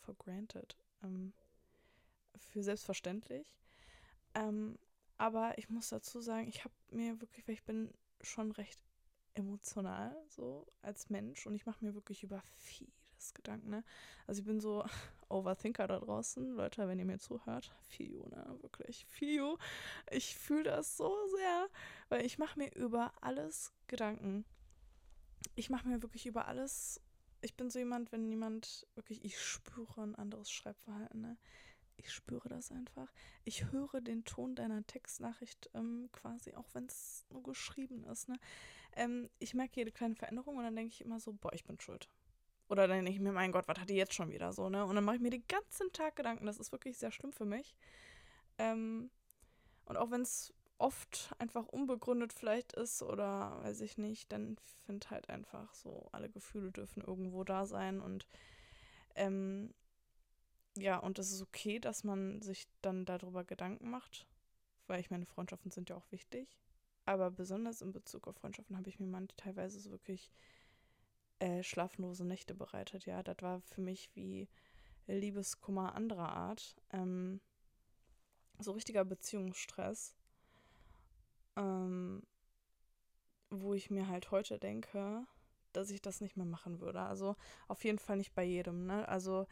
for 0.00 0.14
granted, 0.16 0.76
ähm, 1.02 1.32
für 2.36 2.62
selbstverständlich. 2.62 3.56
Ähm, 4.34 4.78
aber 5.18 5.56
ich 5.58 5.70
muss 5.70 5.88
dazu 5.88 6.20
sagen, 6.20 6.48
ich 6.48 6.64
habe 6.64 6.74
mir 6.90 7.20
wirklich, 7.20 7.46
weil 7.46 7.54
ich 7.54 7.64
bin 7.64 7.92
schon 8.20 8.52
recht 8.52 8.78
emotional 9.34 10.16
so 10.28 10.66
als 10.82 11.10
Mensch 11.10 11.46
und 11.46 11.54
ich 11.54 11.66
mache 11.66 11.84
mir 11.84 11.94
wirklich 11.94 12.22
über 12.22 12.42
viel 12.42 12.92
Gedanken, 13.46 13.70
ne? 13.70 13.84
Also 14.26 14.40
ich 14.40 14.46
bin 14.46 14.60
so 14.60 14.84
Overthinker 15.28 15.86
da 15.86 16.00
draußen. 16.00 16.54
Leute, 16.56 16.88
wenn 16.88 16.98
ihr 16.98 17.04
mir 17.04 17.18
zuhört, 17.18 17.72
you, 17.96 18.26
ne? 18.28 18.58
Wirklich, 18.60 19.06
you. 19.20 19.56
Ich 20.10 20.36
fühle 20.36 20.64
das 20.64 20.96
so 20.96 21.14
sehr, 21.36 21.68
weil 22.08 22.26
ich 22.26 22.38
mache 22.38 22.58
mir 22.58 22.74
über 22.74 23.12
alles 23.20 23.72
Gedanken. 23.86 24.44
Ich 25.54 25.70
mache 25.70 25.86
mir 25.86 26.02
wirklich 26.02 26.26
über 26.26 26.48
alles. 26.48 27.00
Ich 27.40 27.56
bin 27.56 27.70
so 27.70 27.78
jemand, 27.78 28.10
wenn 28.10 28.28
jemand 28.28 28.86
wirklich, 28.96 29.24
ich 29.24 29.40
spüre 29.40 30.02
ein 30.02 30.16
anderes 30.16 30.50
Schreibverhalten, 30.50 31.20
ne? 31.20 31.36
ich 31.98 32.12
spüre 32.12 32.48
das 32.48 32.72
einfach. 32.72 33.12
Ich 33.44 33.70
höre 33.70 34.00
den 34.00 34.24
Ton 34.24 34.56
deiner 34.56 34.84
Textnachricht 34.86 35.70
ähm, 35.74 36.08
quasi, 36.12 36.54
auch 36.54 36.68
wenn 36.72 36.86
es 36.86 37.24
nur 37.30 37.42
geschrieben 37.42 38.04
ist. 38.04 38.28
Ne? 38.28 38.38
Ähm, 38.96 39.30
ich 39.38 39.54
merke 39.54 39.76
jede 39.76 39.92
kleine 39.92 40.16
Veränderung 40.16 40.56
und 40.56 40.64
dann 40.64 40.74
denke 40.74 40.92
ich 40.92 41.00
immer 41.00 41.20
so, 41.20 41.32
boah, 41.32 41.52
ich 41.52 41.64
bin 41.64 41.80
schuld. 41.80 42.08
Oder 42.68 42.88
dann 42.88 43.04
denke 43.04 43.12
ich 43.12 43.20
mir, 43.20 43.32
mein 43.32 43.52
Gott, 43.52 43.68
was 43.68 43.78
hat 43.78 43.90
die 43.90 43.94
jetzt 43.94 44.14
schon 44.14 44.30
wieder 44.30 44.52
so, 44.52 44.68
ne? 44.68 44.84
Und 44.84 44.96
dann 44.96 45.04
mache 45.04 45.16
ich 45.16 45.22
mir 45.22 45.30
den 45.30 45.46
ganzen 45.46 45.92
Tag 45.92 46.16
Gedanken. 46.16 46.46
Das 46.46 46.58
ist 46.58 46.72
wirklich 46.72 46.98
sehr 46.98 47.12
schlimm 47.12 47.32
für 47.32 47.44
mich. 47.44 47.76
Ähm, 48.58 49.10
und 49.84 49.96
auch 49.96 50.10
wenn 50.10 50.22
es 50.22 50.52
oft 50.78 51.34
einfach 51.38 51.66
unbegründet 51.68 52.32
vielleicht 52.32 52.72
ist 52.72 53.02
oder 53.02 53.58
weiß 53.62 53.80
ich 53.80 53.98
nicht, 53.98 54.30
dann 54.32 54.56
finde 54.84 55.10
halt 55.10 55.28
einfach 55.30 55.72
so, 55.74 56.08
alle 56.12 56.28
Gefühle 56.28 56.70
dürfen 56.70 57.02
irgendwo 57.02 57.44
da 57.44 57.64
sein 57.66 58.00
und 58.00 58.26
ähm, 59.14 59.72
ja, 60.76 60.98
und 60.98 61.18
es 61.18 61.32
ist 61.32 61.40
okay, 61.40 61.78
dass 61.78 62.04
man 62.04 62.42
sich 62.42 62.66
dann 62.82 63.06
darüber 63.06 63.44
Gedanken 63.44 63.88
macht, 63.88 64.26
weil 64.86 65.00
ich 65.00 65.10
meine, 65.10 65.24
Freundschaften 65.24 65.70
sind 65.70 65.88
ja 65.88 65.96
auch 65.96 66.10
wichtig. 66.10 66.58
Aber 67.06 67.30
besonders 67.30 67.80
in 67.80 67.92
Bezug 67.92 68.26
auf 68.26 68.36
Freundschaften 68.36 68.76
habe 68.76 68.88
ich 68.88 68.98
mir 68.98 69.06
manchmal 69.06 69.36
teilweise 69.36 69.80
so 69.80 69.90
wirklich 69.90 70.30
äh, 71.38 71.62
schlaflose 71.62 72.24
Nächte 72.24 72.54
bereitet. 72.54 73.06
Ja, 73.06 73.22
das 73.22 73.36
war 73.40 73.60
für 73.60 73.80
mich 73.80 74.10
wie 74.14 74.48
Liebeskummer 75.06 75.94
anderer 75.94 76.30
Art. 76.30 76.76
Ähm, 76.92 77.40
so 78.58 78.72
richtiger 78.72 79.04
Beziehungsstress. 79.04 80.14
Ähm, 81.56 82.22
wo 83.50 83.74
ich 83.74 83.90
mir 83.90 84.08
halt 84.08 84.30
heute 84.30 84.58
denke, 84.58 85.24
dass 85.72 85.90
ich 85.90 86.02
das 86.02 86.20
nicht 86.20 86.36
mehr 86.36 86.46
machen 86.46 86.80
würde. 86.80 87.00
Also 87.00 87.36
auf 87.68 87.84
jeden 87.84 87.98
Fall 87.98 88.16
nicht 88.16 88.34
bei 88.34 88.44
jedem. 88.44 88.86
Ne? 88.86 89.08
Also 89.08 89.46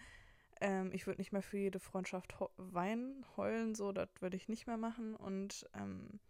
ähm, 0.61 0.91
ich 0.93 1.07
würde 1.07 1.21
nicht 1.21 1.33
mehr 1.33 1.43
für 1.43 1.59
jede 1.59 1.79
Freundschaft 1.79 2.35
weinen, 2.57 3.25
heulen, 3.37 3.75
so, 3.75 3.93
das 3.93 4.09
würde 4.21 4.37
ich 4.37 4.49
nicht 4.49 4.67
mehr 4.67 4.77
machen. 4.77 5.15
Und 5.15 5.69
ähm, 5.75 6.21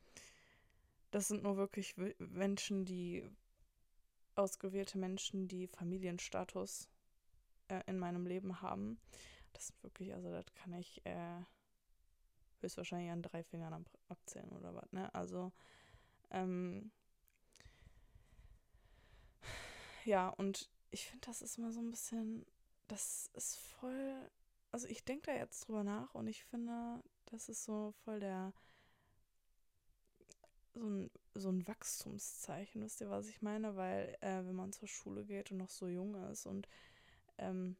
das 1.10 1.28
sind 1.28 1.42
nur 1.42 1.56
wirklich 1.56 1.94
Menschen, 2.18 2.84
die 2.84 3.24
ausgewählte 4.36 4.98
Menschen, 4.98 5.48
die 5.48 5.66
Familienstatus 5.66 6.88
äh, 7.68 7.82
in 7.86 7.98
meinem 7.98 8.26
Leben 8.26 8.60
haben. 8.60 8.98
Das 9.52 9.68
sind 9.68 9.82
wirklich, 9.82 10.14
also 10.14 10.30
das 10.30 10.46
kann 10.54 10.72
ich 10.72 11.04
äh, 11.06 11.40
höchstwahrscheinlich 12.60 13.10
an 13.10 13.22
drei 13.22 13.42
Fingern 13.44 13.86
abzählen 14.08 14.50
oder 14.52 14.74
was, 14.74 14.90
ne? 14.92 15.14
Also, 15.14 15.52
ähm, 16.30 16.90
ja, 20.04 20.28
und 20.28 20.70
ich 20.90 21.06
finde, 21.06 21.26
das 21.26 21.42
ist 21.42 21.58
immer 21.58 21.72
so 21.72 21.80
ein 21.80 21.90
bisschen, 21.90 22.46
das 22.88 23.30
ist 23.34 23.58
voll, 23.58 24.30
also 24.72 24.86
ich 24.88 25.04
denke 25.04 25.26
da 25.26 25.36
jetzt 25.36 25.66
drüber 25.66 25.84
nach 25.84 26.14
und 26.14 26.26
ich 26.26 26.44
finde, 26.44 27.02
das 27.26 27.48
ist 27.48 27.64
so 27.64 27.92
voll 28.04 28.20
der, 28.20 28.52
so 30.74 30.88
ein, 30.88 31.10
so 31.34 31.48
ein 31.50 31.66
Wachstumszeichen, 31.66 32.82
wisst 32.82 33.00
ihr, 33.00 33.10
was 33.10 33.28
ich 33.28 33.42
meine? 33.42 33.76
Weil, 33.76 34.16
äh, 34.20 34.44
wenn 34.44 34.54
man 34.54 34.72
zur 34.72 34.88
Schule 34.88 35.24
geht 35.24 35.50
und 35.50 35.58
noch 35.58 35.70
so 35.70 35.86
jung 35.86 36.14
ist 36.30 36.46
und 36.46 36.68
ähm, 37.38 37.76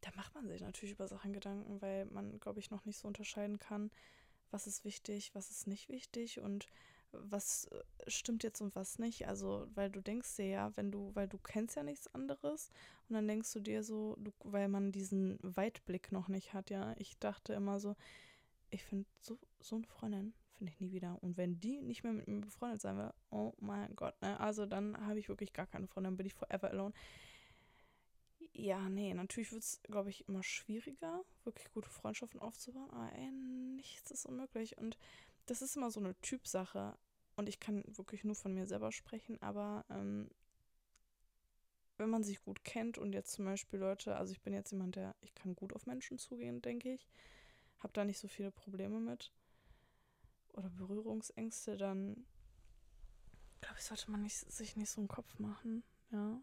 da 0.00 0.10
macht 0.16 0.34
man 0.34 0.48
sich 0.48 0.62
natürlich 0.62 0.94
über 0.94 1.08
Sachen 1.08 1.32
Gedanken, 1.32 1.80
weil 1.80 2.06
man, 2.06 2.38
glaube 2.40 2.60
ich, 2.60 2.70
noch 2.70 2.84
nicht 2.84 2.98
so 2.98 3.08
unterscheiden 3.08 3.58
kann, 3.58 3.90
was 4.50 4.66
ist 4.66 4.84
wichtig, 4.84 5.34
was 5.34 5.50
ist 5.50 5.66
nicht 5.66 5.88
wichtig 5.88 6.40
und 6.40 6.66
was 7.12 7.66
äh, 7.66 7.82
stimmt 8.06 8.42
jetzt 8.42 8.60
und 8.60 8.74
was 8.74 8.98
nicht. 8.98 9.28
Also, 9.28 9.66
weil 9.74 9.90
du 9.90 10.00
denkst 10.00 10.36
dir 10.36 10.46
ja, 10.46 10.76
wenn 10.76 10.90
du, 10.90 11.10
weil 11.14 11.28
du 11.28 11.38
kennst 11.38 11.76
ja 11.76 11.82
nichts 11.82 12.12
anderes 12.14 12.70
und 13.08 13.14
dann 13.14 13.26
denkst 13.26 13.52
du 13.52 13.60
dir 13.60 13.82
so, 13.82 14.16
du, 14.18 14.32
weil 14.40 14.68
man 14.68 14.92
diesen 14.92 15.38
Weitblick 15.42 16.12
noch 16.12 16.28
nicht 16.28 16.52
hat, 16.52 16.70
ja. 16.70 16.94
Ich 16.98 17.18
dachte 17.18 17.54
immer 17.54 17.80
so, 17.80 17.96
ich 18.70 18.84
finde 18.84 19.08
so, 19.20 19.38
so 19.60 19.76
eine 19.76 19.86
Freundin 19.86 20.34
finde 20.58 20.72
ich 20.72 20.80
nie 20.80 20.92
wieder. 20.92 21.22
Und 21.22 21.36
wenn 21.36 21.60
die 21.60 21.80
nicht 21.80 22.02
mehr 22.02 22.12
mit 22.12 22.28
mir 22.28 22.40
befreundet 22.40 22.80
sein 22.80 22.98
will, 22.98 23.12
oh 23.30 23.54
mein 23.58 23.94
Gott, 23.96 24.20
ne? 24.20 24.38
Also 24.40 24.66
dann 24.66 24.96
habe 25.06 25.18
ich 25.18 25.28
wirklich 25.28 25.52
gar 25.52 25.66
keine 25.66 25.86
Freundin, 25.86 26.12
dann 26.12 26.16
bin 26.16 26.26
ich 26.26 26.34
forever 26.34 26.70
alone. 26.70 26.92
Ja, 28.52 28.88
nee, 28.88 29.14
natürlich 29.14 29.52
wird 29.52 29.62
es, 29.62 29.80
glaube 29.84 30.10
ich, 30.10 30.28
immer 30.28 30.42
schwieriger, 30.42 31.24
wirklich 31.44 31.70
gute 31.70 31.88
Freundschaften 31.88 32.40
aufzubauen, 32.40 32.90
aber 32.90 33.12
ey, 33.12 33.30
nichts 33.30 34.10
ist 34.10 34.26
unmöglich. 34.26 34.76
Und 34.78 34.98
das 35.46 35.62
ist 35.62 35.76
immer 35.76 35.90
so 35.90 36.00
eine 36.00 36.20
Typsache. 36.20 36.98
Und 37.36 37.48
ich 37.48 37.60
kann 37.60 37.84
wirklich 37.86 38.24
nur 38.24 38.34
von 38.34 38.52
mir 38.52 38.66
selber 38.66 38.90
sprechen, 38.90 39.40
aber 39.40 39.84
ähm, 39.90 40.28
wenn 41.98 42.10
man 42.10 42.24
sich 42.24 42.42
gut 42.42 42.64
kennt 42.64 42.98
und 42.98 43.12
jetzt 43.12 43.32
zum 43.32 43.44
Beispiel 43.44 43.78
Leute, 43.78 44.16
also 44.16 44.32
ich 44.32 44.40
bin 44.40 44.52
jetzt 44.52 44.72
jemand, 44.72 44.96
der, 44.96 45.14
ich 45.20 45.34
kann 45.34 45.54
gut 45.54 45.72
auf 45.72 45.86
Menschen 45.86 46.18
zugehen, 46.18 46.60
denke 46.60 46.92
ich, 46.92 47.08
habe 47.78 47.92
da 47.92 48.04
nicht 48.04 48.18
so 48.18 48.26
viele 48.26 48.50
Probleme 48.50 48.98
mit 48.98 49.32
oder 50.52 50.70
Berührungsängste, 50.70 51.76
dann 51.76 52.26
glaube 53.60 53.76
ich, 53.78 53.84
sollte 53.84 54.10
man 54.10 54.22
nicht, 54.22 54.36
sich 54.36 54.76
nicht 54.76 54.90
so 54.90 55.00
einen 55.00 55.08
Kopf 55.08 55.38
machen, 55.38 55.82
ja. 56.10 56.40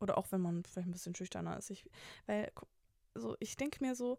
Oder 0.00 0.16
auch 0.16 0.30
wenn 0.30 0.40
man 0.40 0.64
vielleicht 0.64 0.88
ein 0.88 0.92
bisschen 0.92 1.14
schüchterner 1.14 1.56
ist. 1.56 1.70
Ich, 1.70 1.88
weil, 2.26 2.52
so, 3.14 3.36
ich 3.40 3.56
denke 3.56 3.84
mir 3.84 3.96
so, 3.96 4.18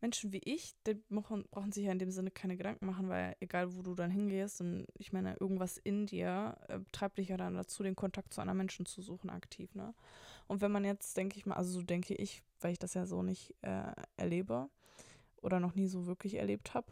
Menschen 0.00 0.32
wie 0.32 0.40
ich, 0.44 0.74
die 0.86 0.94
brauchen, 0.94 1.44
brauchen 1.50 1.72
sich 1.72 1.84
ja 1.84 1.92
in 1.92 1.98
dem 1.98 2.10
Sinne 2.10 2.30
keine 2.30 2.56
Gedanken 2.56 2.86
machen, 2.86 3.08
weil 3.08 3.36
egal 3.40 3.74
wo 3.76 3.82
du 3.82 3.94
dann 3.94 4.10
hingehst, 4.10 4.60
und 4.60 4.86
ich 4.94 5.12
meine, 5.12 5.36
irgendwas 5.38 5.76
in 5.76 6.06
dir 6.06 6.56
äh, 6.68 6.80
treibt 6.92 7.18
dich 7.18 7.28
ja 7.28 7.36
dann 7.36 7.54
dazu, 7.54 7.82
den 7.82 7.96
Kontakt 7.96 8.32
zu 8.32 8.40
anderen 8.40 8.58
Menschen 8.58 8.86
zu 8.86 9.02
suchen, 9.02 9.30
aktiv, 9.30 9.74
ne? 9.74 9.94
Und 10.48 10.62
wenn 10.62 10.72
man 10.72 10.84
jetzt, 10.84 11.16
denke 11.16 11.36
ich 11.36 11.46
mal, 11.46 11.54
also 11.54 11.70
so 11.70 11.82
denke 11.82 12.14
ich, 12.14 12.42
weil 12.60 12.72
ich 12.72 12.78
das 12.78 12.94
ja 12.94 13.06
so 13.06 13.22
nicht 13.22 13.54
äh, 13.62 13.92
erlebe 14.16 14.68
oder 15.36 15.60
noch 15.60 15.74
nie 15.74 15.86
so 15.86 16.06
wirklich 16.06 16.34
erlebt 16.34 16.74
habe, 16.74 16.90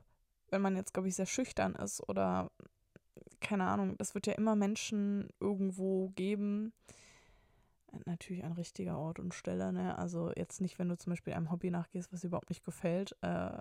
wenn 0.51 0.63
man 0.63 0.77
jetzt, 0.77 0.95
glaube 0.95 1.09
ich, 1.09 1.17
sehr 1.17 1.27
schüchtern 1.27 1.75
ist 1.75 2.07
oder 2.09 2.51
keine 3.41 3.65
Ahnung, 3.65 3.97
das 3.99 4.15
wird 4.15 4.27
ja 4.27 4.35
immer 4.35 4.57
Menschen 4.57 5.29
irgendwo 5.41 6.09
geben, 6.11 6.73
natürlich 8.05 8.45
an 8.45 8.53
richtiger 8.53 8.99
Ort 8.99 9.19
und 9.19 9.35
Stelle, 9.35 9.73
ne? 9.73 9.97
Also 9.99 10.33
jetzt 10.37 10.61
nicht, 10.61 10.79
wenn 10.79 10.89
du 10.89 10.97
zum 10.97 11.11
Beispiel 11.13 11.33
einem 11.33 11.51
Hobby 11.51 11.71
nachgehst, 11.71 12.13
was 12.13 12.21
dir 12.21 12.29
überhaupt 12.29 12.51
nicht 12.51 12.65
gefällt, 12.65 13.13
äh, 13.23 13.59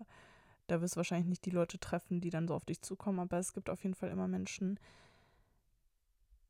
da 0.68 0.82
wirst 0.82 0.96
du 0.96 0.98
wahrscheinlich 0.98 1.28
nicht 1.28 1.46
die 1.46 1.52
Leute 1.52 1.80
treffen, 1.80 2.20
die 2.22 2.30
dann 2.30 2.48
so 2.48 2.54
auf 2.54 2.66
dich 2.66 2.82
zukommen, 2.82 3.20
aber 3.20 3.38
es 3.38 3.54
gibt 3.54 3.70
auf 3.70 3.84
jeden 3.84 3.96
Fall 3.96 4.10
immer 4.10 4.28
Menschen, 4.28 4.80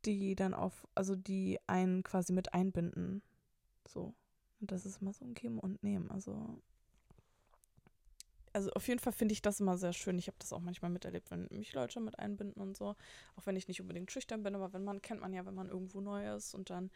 die 0.05 0.35
dann 0.35 0.53
auf, 0.53 0.87
also 0.95 1.15
die 1.15 1.59
einen 1.67 2.03
quasi 2.03 2.33
mit 2.33 2.53
einbinden. 2.53 3.21
So. 3.87 4.13
Und 4.59 4.71
das 4.71 4.85
ist 4.85 5.01
immer 5.01 5.13
so 5.13 5.23
ein 5.25 5.35
Geben 5.35 5.59
und 5.59 5.83
Nehmen. 5.83 6.09
Also 6.09 6.59
also 8.57 8.71
auf 8.71 8.87
jeden 8.87 8.99
Fall 8.99 9.13
finde 9.13 9.33
ich 9.33 9.43
das 9.43 9.59
immer 9.59 9.77
sehr 9.77 9.93
schön. 9.93 10.17
Ich 10.17 10.25
habe 10.25 10.37
das 10.39 10.51
auch 10.51 10.61
manchmal 10.61 10.89
miterlebt, 10.89 11.29
wenn 11.29 11.47
mich 11.51 11.73
Leute 11.73 11.99
mit 11.99 12.17
einbinden 12.17 12.59
und 12.59 12.75
so. 12.75 12.95
Auch 13.35 13.45
wenn 13.45 13.55
ich 13.55 13.67
nicht 13.67 13.81
unbedingt 13.81 14.11
schüchtern 14.11 14.41
bin, 14.41 14.55
aber 14.55 14.73
wenn 14.73 14.83
man, 14.83 14.99
kennt 15.03 15.21
man 15.21 15.31
ja, 15.31 15.45
wenn 15.45 15.53
man 15.53 15.69
irgendwo 15.69 16.01
neu 16.01 16.35
ist 16.35 16.55
und 16.55 16.71
dann, 16.71 16.89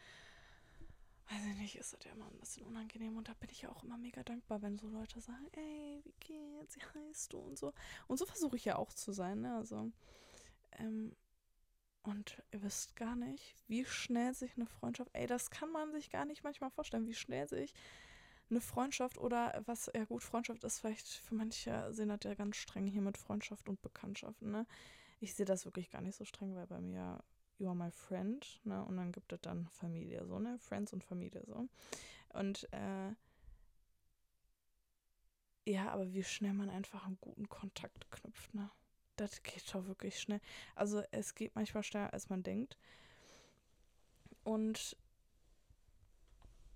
weiß 1.30 1.46
ich 1.52 1.56
nicht, 1.58 1.76
ist 1.76 1.92
das 1.92 2.04
ja 2.04 2.10
immer 2.10 2.26
ein 2.26 2.40
bisschen 2.40 2.66
unangenehm. 2.66 3.16
Und 3.16 3.28
da 3.28 3.34
bin 3.34 3.48
ich 3.48 3.62
ja 3.62 3.70
auch 3.70 3.84
immer 3.84 3.96
mega 3.96 4.24
dankbar, 4.24 4.60
wenn 4.60 4.76
so 4.76 4.88
Leute 4.88 5.20
sagen, 5.20 5.46
ey, 5.52 6.00
wie 6.02 6.14
geht's, 6.18 6.76
wie 6.76 6.82
heißt 6.82 7.32
du 7.32 7.38
und 7.38 7.56
so. 7.56 7.72
Und 8.08 8.18
so 8.18 8.26
versuche 8.26 8.56
ich 8.56 8.64
ja 8.64 8.74
auch 8.74 8.92
zu 8.92 9.12
sein, 9.12 9.42
ne? 9.42 9.54
Also, 9.54 9.92
ähm, 10.80 11.14
und 12.02 12.42
ihr 12.50 12.60
wisst 12.64 12.96
gar 12.96 13.14
nicht, 13.14 13.54
wie 13.68 13.84
schnell 13.84 14.34
sich 14.34 14.56
eine 14.56 14.66
Freundschaft, 14.66 15.10
ey, 15.12 15.28
das 15.28 15.50
kann 15.50 15.70
man 15.70 15.92
sich 15.92 16.10
gar 16.10 16.24
nicht 16.24 16.42
manchmal 16.42 16.70
vorstellen, 16.72 17.06
wie 17.06 17.14
schnell 17.14 17.48
sich 17.48 17.72
eine 18.52 18.60
Freundschaft 18.60 19.18
oder 19.18 19.62
was, 19.66 19.90
ja 19.94 20.04
gut, 20.04 20.22
Freundschaft 20.22 20.62
ist 20.64 20.78
vielleicht 20.80 21.08
für 21.08 21.34
manche 21.34 21.92
sehen 21.92 22.08
das 22.10 22.20
ja 22.24 22.34
ganz 22.34 22.56
streng 22.56 22.86
hier 22.86 23.02
mit 23.02 23.18
Freundschaft 23.18 23.68
und 23.68 23.82
Bekanntschaften, 23.82 24.50
ne? 24.50 24.66
Ich 25.20 25.34
sehe 25.34 25.46
das 25.46 25.64
wirklich 25.64 25.90
gar 25.90 26.02
nicht 26.02 26.16
so 26.16 26.24
streng, 26.24 26.54
weil 26.54 26.66
bei 26.66 26.80
mir 26.80 27.22
you 27.58 27.68
are 27.68 27.76
my 27.76 27.90
friend, 27.90 28.60
ne? 28.64 28.84
Und 28.84 28.96
dann 28.96 29.12
gibt 29.12 29.32
es 29.32 29.40
dann 29.40 29.66
Familie, 29.68 30.26
so, 30.26 30.38
ne? 30.38 30.58
Friends 30.58 30.92
und 30.92 31.02
Familie, 31.02 31.42
so. 31.46 31.68
Und, 32.34 32.68
äh, 32.72 33.14
ja, 35.64 35.90
aber 35.90 36.12
wie 36.12 36.24
schnell 36.24 36.54
man 36.54 36.70
einfach 36.70 37.06
einen 37.06 37.18
guten 37.20 37.48
Kontakt 37.48 38.10
knüpft, 38.10 38.54
ne? 38.54 38.70
Das 39.16 39.42
geht 39.42 39.74
doch 39.74 39.86
wirklich 39.86 40.18
schnell. 40.20 40.40
Also 40.74 41.02
es 41.10 41.34
geht 41.34 41.54
manchmal 41.54 41.84
schneller, 41.84 42.12
als 42.12 42.28
man 42.28 42.42
denkt. 42.42 42.78
Und 44.44 44.96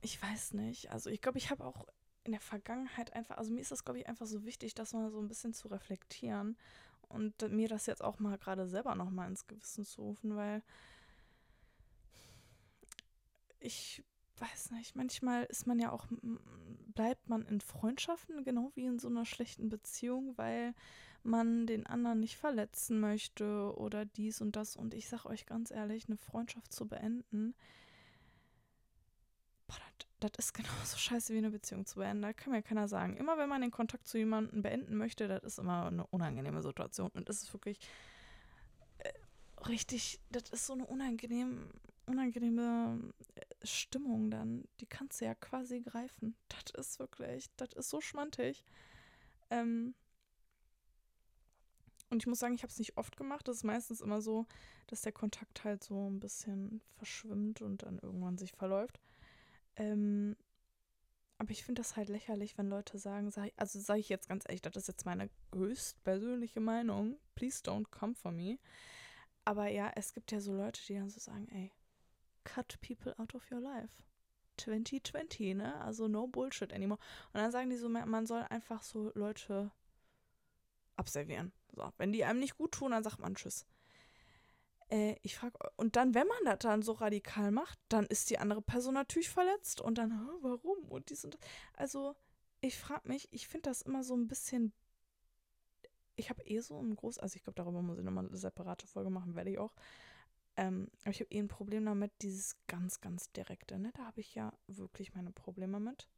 ich 0.00 0.20
weiß 0.22 0.54
nicht. 0.54 0.90
Also 0.90 1.10
ich 1.10 1.20
glaube, 1.20 1.38
ich 1.38 1.50
habe 1.50 1.64
auch 1.64 1.86
in 2.24 2.32
der 2.32 2.40
Vergangenheit 2.40 3.12
einfach, 3.14 3.38
also 3.38 3.52
mir 3.52 3.60
ist 3.60 3.70
das, 3.70 3.84
glaube 3.84 4.00
ich, 4.00 4.08
einfach 4.08 4.26
so 4.26 4.44
wichtig, 4.44 4.74
das 4.74 4.92
mal 4.92 5.10
so 5.10 5.20
ein 5.20 5.28
bisschen 5.28 5.54
zu 5.54 5.68
reflektieren 5.68 6.56
und 7.08 7.50
mir 7.50 7.68
das 7.68 7.86
jetzt 7.86 8.02
auch 8.02 8.18
mal 8.18 8.36
gerade 8.36 8.66
selber 8.66 8.94
nochmal 8.94 9.28
ins 9.28 9.46
Gewissen 9.46 9.84
zu 9.84 10.02
rufen, 10.02 10.36
weil 10.36 10.62
ich 13.60 14.04
weiß 14.38 14.72
nicht, 14.72 14.96
manchmal 14.96 15.44
ist 15.44 15.66
man 15.66 15.78
ja 15.78 15.92
auch, 15.92 16.06
bleibt 16.94 17.28
man 17.28 17.46
in 17.46 17.60
Freundschaften, 17.60 18.44
genau 18.44 18.70
wie 18.74 18.84
in 18.84 18.98
so 18.98 19.08
einer 19.08 19.24
schlechten 19.24 19.68
Beziehung, 19.68 20.36
weil 20.36 20.74
man 21.22 21.66
den 21.66 21.86
anderen 21.86 22.20
nicht 22.20 22.36
verletzen 22.36 23.00
möchte 23.00 23.74
oder 23.76 24.04
dies 24.04 24.40
und 24.40 24.56
das. 24.56 24.76
Und 24.76 24.94
ich 24.94 25.08
sage 25.08 25.26
euch 25.26 25.46
ganz 25.46 25.70
ehrlich, 25.70 26.06
eine 26.06 26.16
Freundschaft 26.16 26.72
zu 26.72 26.86
beenden, 26.86 27.54
boah, 29.66 29.76
das 30.20 30.32
ist 30.38 30.54
genauso 30.54 30.96
scheiße 30.96 31.32
wie 31.34 31.38
eine 31.38 31.50
Beziehung 31.50 31.86
zu 31.86 31.96
beenden. 31.96 32.22
Da 32.22 32.32
kann 32.32 32.52
mir 32.52 32.62
keiner 32.62 32.88
sagen. 32.88 33.16
Immer 33.16 33.38
wenn 33.38 33.48
man 33.48 33.60
den 33.60 33.70
Kontakt 33.70 34.06
zu 34.08 34.18
jemandem 34.18 34.62
beenden 34.62 34.96
möchte, 34.96 35.28
das 35.28 35.42
ist 35.42 35.58
immer 35.58 35.86
eine 35.86 36.06
unangenehme 36.06 36.62
Situation. 36.62 37.10
Und 37.14 37.28
das 37.28 37.42
ist 37.42 37.52
wirklich 37.52 37.78
äh, 38.98 39.12
richtig, 39.68 40.20
das 40.30 40.48
ist 40.50 40.66
so 40.66 40.72
eine 40.72 40.86
unangenehm, 40.86 41.70
unangenehme 42.06 43.12
äh, 43.34 43.66
Stimmung 43.66 44.30
dann. 44.30 44.64
Die 44.80 44.86
kannst 44.86 45.20
du 45.20 45.24
ja 45.26 45.34
quasi 45.34 45.80
greifen. 45.80 46.36
Das 46.48 46.86
ist 46.86 46.98
wirklich, 46.98 47.50
das 47.56 47.72
ist 47.74 47.90
so 47.90 48.00
schmantig. 48.00 48.64
Ähm, 49.50 49.94
und 52.08 52.22
ich 52.22 52.26
muss 52.26 52.38
sagen, 52.38 52.54
ich 52.54 52.62
habe 52.62 52.70
es 52.70 52.78
nicht 52.78 52.96
oft 52.96 53.16
gemacht. 53.16 53.48
Das 53.48 53.56
ist 53.56 53.64
meistens 53.64 54.00
immer 54.00 54.20
so, 54.20 54.46
dass 54.86 55.02
der 55.02 55.12
Kontakt 55.12 55.64
halt 55.64 55.82
so 55.82 56.08
ein 56.08 56.20
bisschen 56.20 56.80
verschwimmt 56.94 57.62
und 57.62 57.82
dann 57.82 57.98
irgendwann 57.98 58.38
sich 58.38 58.52
verläuft. 58.52 59.00
Ähm, 59.76 60.36
aber 61.38 61.50
ich 61.50 61.64
finde 61.64 61.80
das 61.80 61.96
halt 61.96 62.08
lächerlich, 62.08 62.56
wenn 62.56 62.68
Leute 62.68 62.98
sagen, 62.98 63.30
sag, 63.30 63.52
also 63.56 63.78
sage 63.78 64.00
ich 64.00 64.08
jetzt 64.08 64.28
ganz 64.28 64.44
ehrlich, 64.46 64.62
das 64.62 64.76
ist 64.76 64.88
jetzt 64.88 65.04
meine 65.04 65.28
höchst 65.54 66.02
persönliche 66.02 66.60
Meinung. 66.60 67.18
Please 67.34 67.62
don't 67.62 67.86
come 67.90 68.14
for 68.14 68.32
me. 68.32 68.58
Aber 69.44 69.68
ja, 69.68 69.92
es 69.94 70.14
gibt 70.14 70.32
ja 70.32 70.40
so 70.40 70.54
Leute, 70.54 70.80
die 70.86 70.94
dann 70.94 71.10
so 71.10 71.20
sagen, 71.20 71.46
ey, 71.48 71.72
cut 72.44 72.80
people 72.80 73.18
out 73.18 73.34
of 73.34 73.50
your 73.52 73.60
life. 73.60 73.92
2020, 74.56 75.54
ne? 75.54 75.78
Also 75.82 76.08
no 76.08 76.26
bullshit 76.26 76.72
anymore. 76.72 77.00
Und 77.32 77.40
dann 77.40 77.52
sagen 77.52 77.68
die 77.68 77.76
so, 77.76 77.88
man 77.90 78.26
soll 78.26 78.42
einfach 78.48 78.82
so 78.82 79.12
Leute 79.14 79.70
abservieren. 80.96 81.52
So, 81.74 81.92
wenn 81.98 82.12
die 82.12 82.24
einem 82.24 82.40
nicht 82.40 82.56
gut 82.56 82.72
tun, 82.72 82.92
dann 82.92 83.04
sagt 83.04 83.18
man 83.18 83.34
Tschüss. 83.34 83.66
Äh, 84.90 85.16
ich 85.22 85.36
frage, 85.36 85.58
und 85.76 85.96
dann, 85.96 86.14
wenn 86.14 86.26
man 86.26 86.44
das 86.44 86.58
dann 86.60 86.82
so 86.82 86.92
radikal 86.92 87.50
macht, 87.50 87.78
dann 87.88 88.06
ist 88.06 88.30
die 88.30 88.38
andere 88.38 88.62
Person 88.62 88.94
natürlich 88.94 89.30
verletzt 89.30 89.80
und 89.80 89.98
dann, 89.98 90.10
warum? 90.42 90.78
Und 90.88 91.10
dies 91.10 91.24
und 91.24 91.34
das. 91.34 91.40
Also, 91.74 92.16
ich 92.60 92.78
frage 92.78 93.08
mich, 93.08 93.28
ich 93.32 93.48
finde 93.48 93.70
das 93.70 93.82
immer 93.82 94.04
so 94.04 94.14
ein 94.16 94.28
bisschen. 94.28 94.72
Ich 96.16 96.30
habe 96.30 96.42
eh 96.44 96.60
so 96.60 96.80
ein 96.80 96.96
groß, 96.96 97.18
also 97.18 97.36
ich 97.36 97.42
glaube, 97.42 97.56
darüber 97.56 97.82
muss 97.82 97.98
ich 97.98 98.04
nochmal 98.04 98.26
eine 98.26 98.36
separate 98.36 98.86
Folge 98.86 99.10
machen, 99.10 99.34
werde 99.34 99.50
ich 99.50 99.58
auch. 99.58 99.74
Ähm, 100.56 100.90
aber 101.02 101.10
ich 101.10 101.20
habe 101.20 101.30
eh 101.30 101.40
ein 101.40 101.48
Problem 101.48 101.84
damit, 101.84 102.12
dieses 102.22 102.56
ganz, 102.66 103.00
ganz 103.00 103.30
direkte, 103.32 103.78
ne? 103.78 103.92
Da 103.94 104.06
habe 104.06 104.20
ich 104.20 104.34
ja 104.34 104.52
wirklich 104.66 105.14
meine 105.14 105.30
Probleme 105.30 105.80
mit. 105.80 106.08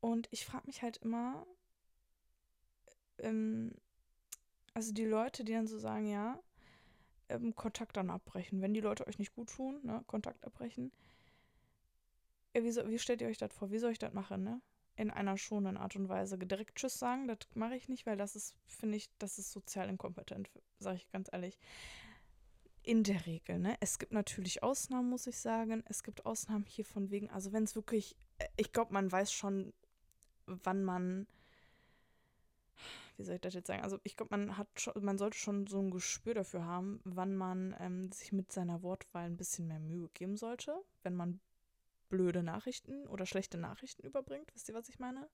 Und 0.00 0.28
ich 0.30 0.46
frage 0.46 0.66
mich 0.66 0.82
halt 0.82 0.98
immer, 0.98 1.46
ähm, 3.18 3.74
also 4.76 4.92
die 4.92 5.06
Leute, 5.06 5.42
die 5.42 5.54
dann 5.54 5.66
so 5.66 5.78
sagen, 5.78 6.06
ja, 6.06 6.38
ähm, 7.30 7.54
Kontakt 7.54 7.96
dann 7.96 8.10
abbrechen. 8.10 8.60
Wenn 8.60 8.74
die 8.74 8.82
Leute 8.82 9.06
euch 9.06 9.18
nicht 9.18 9.34
gut 9.34 9.48
tun, 9.48 9.80
ne, 9.82 10.04
Kontakt 10.06 10.44
abbrechen. 10.44 10.92
Ja, 12.54 12.62
wie, 12.62 12.70
so, 12.70 12.86
wie 12.86 12.98
stellt 12.98 13.22
ihr 13.22 13.28
euch 13.28 13.38
das 13.38 13.54
vor? 13.54 13.70
Wie 13.70 13.78
soll 13.78 13.92
ich 13.92 13.98
das 13.98 14.12
machen, 14.12 14.44
ne? 14.44 14.60
In 14.96 15.10
einer 15.10 15.38
schonenden 15.38 15.78
Art 15.82 15.96
und 15.96 16.10
Weise. 16.10 16.36
Direkt 16.36 16.76
Tschüss 16.76 16.98
sagen, 16.98 17.26
das 17.26 17.38
mache 17.54 17.74
ich 17.74 17.88
nicht, 17.88 18.04
weil 18.04 18.18
das 18.18 18.36
ist, 18.36 18.54
finde 18.66 18.98
ich, 18.98 19.08
das 19.18 19.38
ist 19.38 19.50
sozial 19.50 19.88
inkompetent, 19.88 20.50
sage 20.78 20.96
ich 20.96 21.10
ganz 21.10 21.30
ehrlich. 21.32 21.58
In 22.82 23.02
der 23.02 23.24
Regel, 23.24 23.58
ne? 23.58 23.78
Es 23.80 23.98
gibt 23.98 24.12
natürlich 24.12 24.62
Ausnahmen, 24.62 25.08
muss 25.08 25.26
ich 25.26 25.38
sagen. 25.38 25.84
Es 25.88 26.02
gibt 26.02 26.26
Ausnahmen 26.26 26.66
hier 26.66 26.84
von 26.84 27.10
wegen, 27.10 27.30
also 27.30 27.50
wenn 27.54 27.64
es 27.64 27.76
wirklich, 27.76 28.14
äh, 28.36 28.46
ich 28.58 28.72
glaube, 28.72 28.92
man 28.92 29.10
weiß 29.10 29.32
schon, 29.32 29.72
wann 30.44 30.84
man 30.84 31.26
wie 33.16 33.24
soll 33.24 33.36
ich 33.36 33.40
das 33.40 33.54
jetzt 33.54 33.66
sagen? 33.66 33.82
Also 33.82 33.98
ich 34.02 34.16
glaube, 34.16 34.36
man 34.36 34.56
hat 34.56 34.68
schon, 34.76 34.92
man 35.02 35.18
sollte 35.18 35.38
schon 35.38 35.66
so 35.66 35.80
ein 35.80 35.90
Gespür 35.90 36.34
dafür 36.34 36.64
haben, 36.64 37.00
wann 37.04 37.36
man 37.36 37.74
ähm, 37.80 38.12
sich 38.12 38.32
mit 38.32 38.52
seiner 38.52 38.82
Wortwahl 38.82 39.24
ein 39.24 39.36
bisschen 39.36 39.66
mehr 39.68 39.80
Mühe 39.80 40.08
geben 40.14 40.36
sollte, 40.36 40.82
wenn 41.02 41.14
man 41.14 41.40
blöde 42.08 42.42
Nachrichten 42.42 43.06
oder 43.06 43.26
schlechte 43.26 43.58
Nachrichten 43.58 44.06
überbringt. 44.06 44.54
Wisst 44.54 44.68
ihr, 44.68 44.74
was 44.74 44.88
ich 44.88 44.98
meine? 44.98 45.28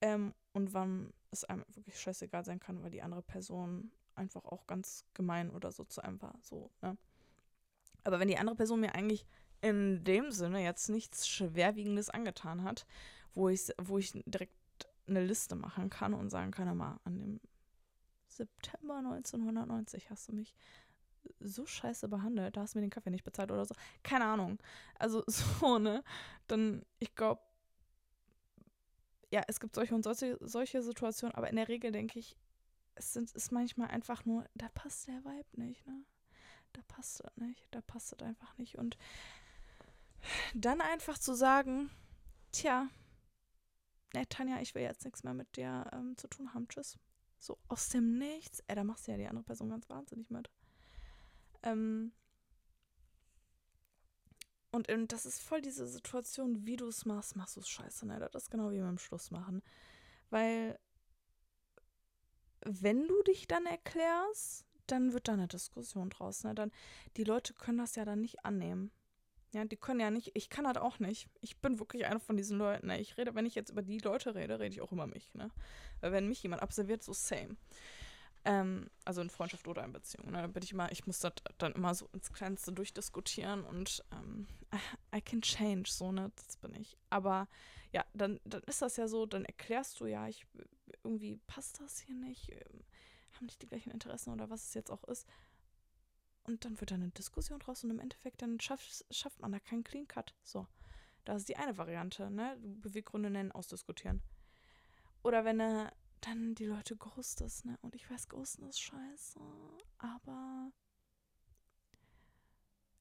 Ähm, 0.00 0.34
und 0.52 0.74
wann 0.74 1.12
es 1.30 1.44
einem 1.44 1.64
wirklich 1.68 1.98
scheißegal 1.98 2.44
sein 2.44 2.60
kann, 2.60 2.82
weil 2.82 2.90
die 2.90 3.02
andere 3.02 3.22
Person 3.22 3.92
einfach 4.14 4.44
auch 4.44 4.66
ganz 4.66 5.04
gemein 5.14 5.50
oder 5.50 5.72
so 5.72 5.84
zu 5.84 6.02
einem 6.02 6.20
war. 6.20 6.38
So, 6.42 6.70
ne? 6.82 6.96
Aber 8.04 8.20
wenn 8.20 8.28
die 8.28 8.38
andere 8.38 8.56
Person 8.56 8.80
mir 8.80 8.94
eigentlich 8.94 9.26
in 9.62 10.04
dem 10.04 10.30
Sinne 10.30 10.62
jetzt 10.62 10.88
nichts 10.88 11.26
Schwerwiegendes 11.26 12.10
angetan 12.10 12.62
hat, 12.62 12.86
wo 13.34 13.48
ich, 13.48 13.72
wo 13.78 13.98
ich 13.98 14.12
direkt 14.26 14.54
eine 15.08 15.24
Liste 15.24 15.54
machen 15.54 15.90
kann 15.90 16.14
und 16.14 16.30
sagen 16.30 16.50
kann, 16.50 16.76
mal, 16.76 16.98
an 17.04 17.18
dem 17.18 17.40
September 18.28 18.96
1990 18.96 20.10
hast 20.10 20.28
du 20.28 20.32
mich 20.34 20.54
so 21.40 21.66
scheiße 21.66 22.08
behandelt, 22.08 22.56
da 22.56 22.62
hast 22.62 22.74
du 22.74 22.78
mir 22.78 22.86
den 22.86 22.90
Kaffee 22.90 23.10
nicht 23.10 23.24
bezahlt 23.24 23.50
oder 23.50 23.64
so. 23.64 23.74
Keine 24.02 24.24
Ahnung. 24.24 24.58
Also 24.98 25.24
so, 25.26 25.78
ne? 25.78 26.02
Dann, 26.46 26.84
ich 26.98 27.14
glaube, 27.14 27.42
ja, 29.30 29.42
es 29.48 29.58
gibt 29.60 29.74
solche 29.74 29.94
und 29.94 30.04
solche, 30.04 30.38
solche 30.40 30.82
Situationen, 30.82 31.34
aber 31.34 31.50
in 31.50 31.56
der 31.56 31.68
Regel 31.68 31.92
denke 31.92 32.18
ich, 32.18 32.36
es 32.94 33.12
sind, 33.12 33.30
ist 33.32 33.52
manchmal 33.52 33.88
einfach 33.88 34.24
nur, 34.24 34.46
da 34.54 34.68
passt 34.70 35.08
der 35.08 35.24
Vibe 35.24 35.60
nicht, 35.60 35.86
ne? 35.86 36.04
Da 36.72 36.82
passt 36.88 37.24
das 37.24 37.36
nicht, 37.36 37.66
da 37.70 37.80
passt 37.80 38.12
das 38.12 38.22
einfach 38.22 38.56
nicht. 38.58 38.76
Und 38.76 38.96
dann 40.54 40.80
einfach 40.80 41.18
zu 41.18 41.34
sagen, 41.34 41.90
tja, 42.52 42.88
nee, 44.14 44.26
Tanja, 44.26 44.60
ich 44.60 44.74
will 44.74 44.82
jetzt 44.82 45.04
nichts 45.04 45.24
mehr 45.24 45.34
mit 45.34 45.56
dir 45.56 45.88
ähm, 45.92 46.16
zu 46.16 46.28
tun 46.28 46.52
haben. 46.54 46.68
Tschüss. 46.68 46.98
So 47.38 47.58
aus 47.68 47.88
dem 47.90 48.18
Nichts. 48.18 48.60
Ey, 48.66 48.76
da 48.76 48.84
machst 48.84 49.06
du 49.06 49.12
ja 49.12 49.18
die 49.18 49.26
andere 49.26 49.44
Person 49.44 49.70
ganz 49.70 49.88
wahnsinnig 49.88 50.30
mit. 50.30 50.50
Ähm, 51.62 52.12
und, 54.72 54.90
und 54.90 55.12
das 55.12 55.26
ist 55.26 55.40
voll 55.40 55.62
diese 55.62 55.86
Situation, 55.86 56.66
wie 56.66 56.76
du 56.76 56.86
es 56.88 57.06
machst, 57.06 57.36
machst 57.36 57.56
du 57.56 57.60
es 57.60 57.68
scheiße. 57.68 58.06
Ne? 58.06 58.18
Das 58.32 58.44
ist 58.44 58.50
genau 58.50 58.70
wie 58.70 58.80
beim 58.80 58.98
Schluss 58.98 59.30
machen. 59.30 59.62
Weil, 60.30 60.78
wenn 62.64 63.06
du 63.06 63.22
dich 63.22 63.46
dann 63.46 63.66
erklärst, 63.66 64.66
dann 64.86 65.12
wird 65.12 65.28
da 65.28 65.32
eine 65.32 65.48
Diskussion 65.48 66.10
draus. 66.10 66.44
Ne? 66.44 66.54
Dann, 66.54 66.72
die 67.16 67.24
Leute 67.24 67.54
können 67.54 67.78
das 67.78 67.96
ja 67.96 68.04
dann 68.04 68.20
nicht 68.20 68.44
annehmen. 68.44 68.90
Ja, 69.56 69.64
die 69.64 69.78
können 69.78 70.00
ja 70.00 70.10
nicht, 70.10 70.32
ich 70.34 70.50
kann 70.50 70.64
das 70.64 70.76
auch 70.76 70.98
nicht. 70.98 71.30
Ich 71.40 71.56
bin 71.62 71.78
wirklich 71.78 72.04
einer 72.04 72.20
von 72.20 72.36
diesen 72.36 72.58
Leuten. 72.58 72.88
Ne? 72.88 73.00
Ich 73.00 73.16
rede, 73.16 73.34
wenn 73.34 73.46
ich 73.46 73.54
jetzt 73.54 73.70
über 73.70 73.80
die 73.80 73.96
Leute 73.96 74.34
rede, 74.34 74.60
rede 74.60 74.74
ich 74.74 74.82
auch 74.82 74.92
über 74.92 75.06
mich. 75.06 75.32
Ne? 75.32 75.50
Weil 76.02 76.12
wenn 76.12 76.28
mich 76.28 76.42
jemand 76.42 76.60
observiert, 76.62 77.02
so 77.02 77.14
same. 77.14 77.56
Ähm, 78.44 78.90
also 79.06 79.22
in 79.22 79.30
Freundschaft 79.30 79.66
oder 79.66 79.82
in 79.82 79.94
Beziehung. 79.94 80.30
Ne? 80.30 80.42
Dann 80.42 80.52
bin 80.52 80.62
ich 80.62 80.72
immer, 80.72 80.92
ich 80.92 81.06
muss 81.06 81.20
das 81.20 81.32
dann 81.56 81.72
immer 81.72 81.94
so 81.94 82.06
ins 82.12 82.34
Kleinste 82.34 82.70
durchdiskutieren 82.70 83.64
und 83.64 84.04
ähm, 84.12 84.46
I 85.14 85.22
can 85.22 85.40
change, 85.40 85.88
so, 85.90 86.12
ne? 86.12 86.30
Das 86.36 86.58
bin 86.58 86.74
ich. 86.74 86.98
Aber 87.08 87.48
ja, 87.92 88.04
dann, 88.12 88.38
dann 88.44 88.62
ist 88.64 88.82
das 88.82 88.98
ja 88.98 89.08
so, 89.08 89.24
dann 89.24 89.46
erklärst 89.46 89.98
du 90.00 90.04
ja, 90.06 90.28
ich 90.28 90.44
irgendwie 91.02 91.38
passt 91.46 91.80
das 91.80 92.00
hier 92.00 92.14
nicht, 92.14 92.52
ähm, 92.52 92.84
haben 93.32 93.46
nicht 93.46 93.62
die 93.62 93.66
gleichen 93.66 93.90
Interessen 93.90 94.34
oder 94.34 94.50
was 94.50 94.64
es 94.64 94.74
jetzt 94.74 94.90
auch 94.90 95.04
ist. 95.04 95.26
Und 96.46 96.64
dann 96.64 96.80
wird 96.80 96.92
da 96.92 96.94
eine 96.94 97.08
Diskussion 97.10 97.58
draus 97.58 97.82
und 97.82 97.90
im 97.90 97.98
Endeffekt 97.98 98.42
dann 98.42 98.60
schafft, 98.60 99.04
schafft 99.10 99.40
man 99.40 99.52
da 99.52 99.58
keinen 99.58 99.84
Clean 99.84 100.06
Cut. 100.06 100.34
So. 100.42 100.66
Das 101.24 101.38
ist 101.38 101.48
die 101.48 101.56
eine 101.56 101.76
Variante, 101.76 102.30
ne? 102.30 102.56
Beweggründe 102.60 103.30
nennen, 103.30 103.50
ausdiskutieren. 103.50 104.22
Oder 105.22 105.44
wenn 105.44 105.60
er 105.60 105.92
dann 106.20 106.54
die 106.54 106.66
Leute 106.66 106.96
ghostest, 106.96 107.64
ne? 107.64 107.76
Und 107.82 107.96
ich 107.96 108.08
weiß, 108.08 108.28
ghosten 108.28 108.68
ist 108.68 108.80
scheiße, 108.80 109.40
aber. 109.98 110.70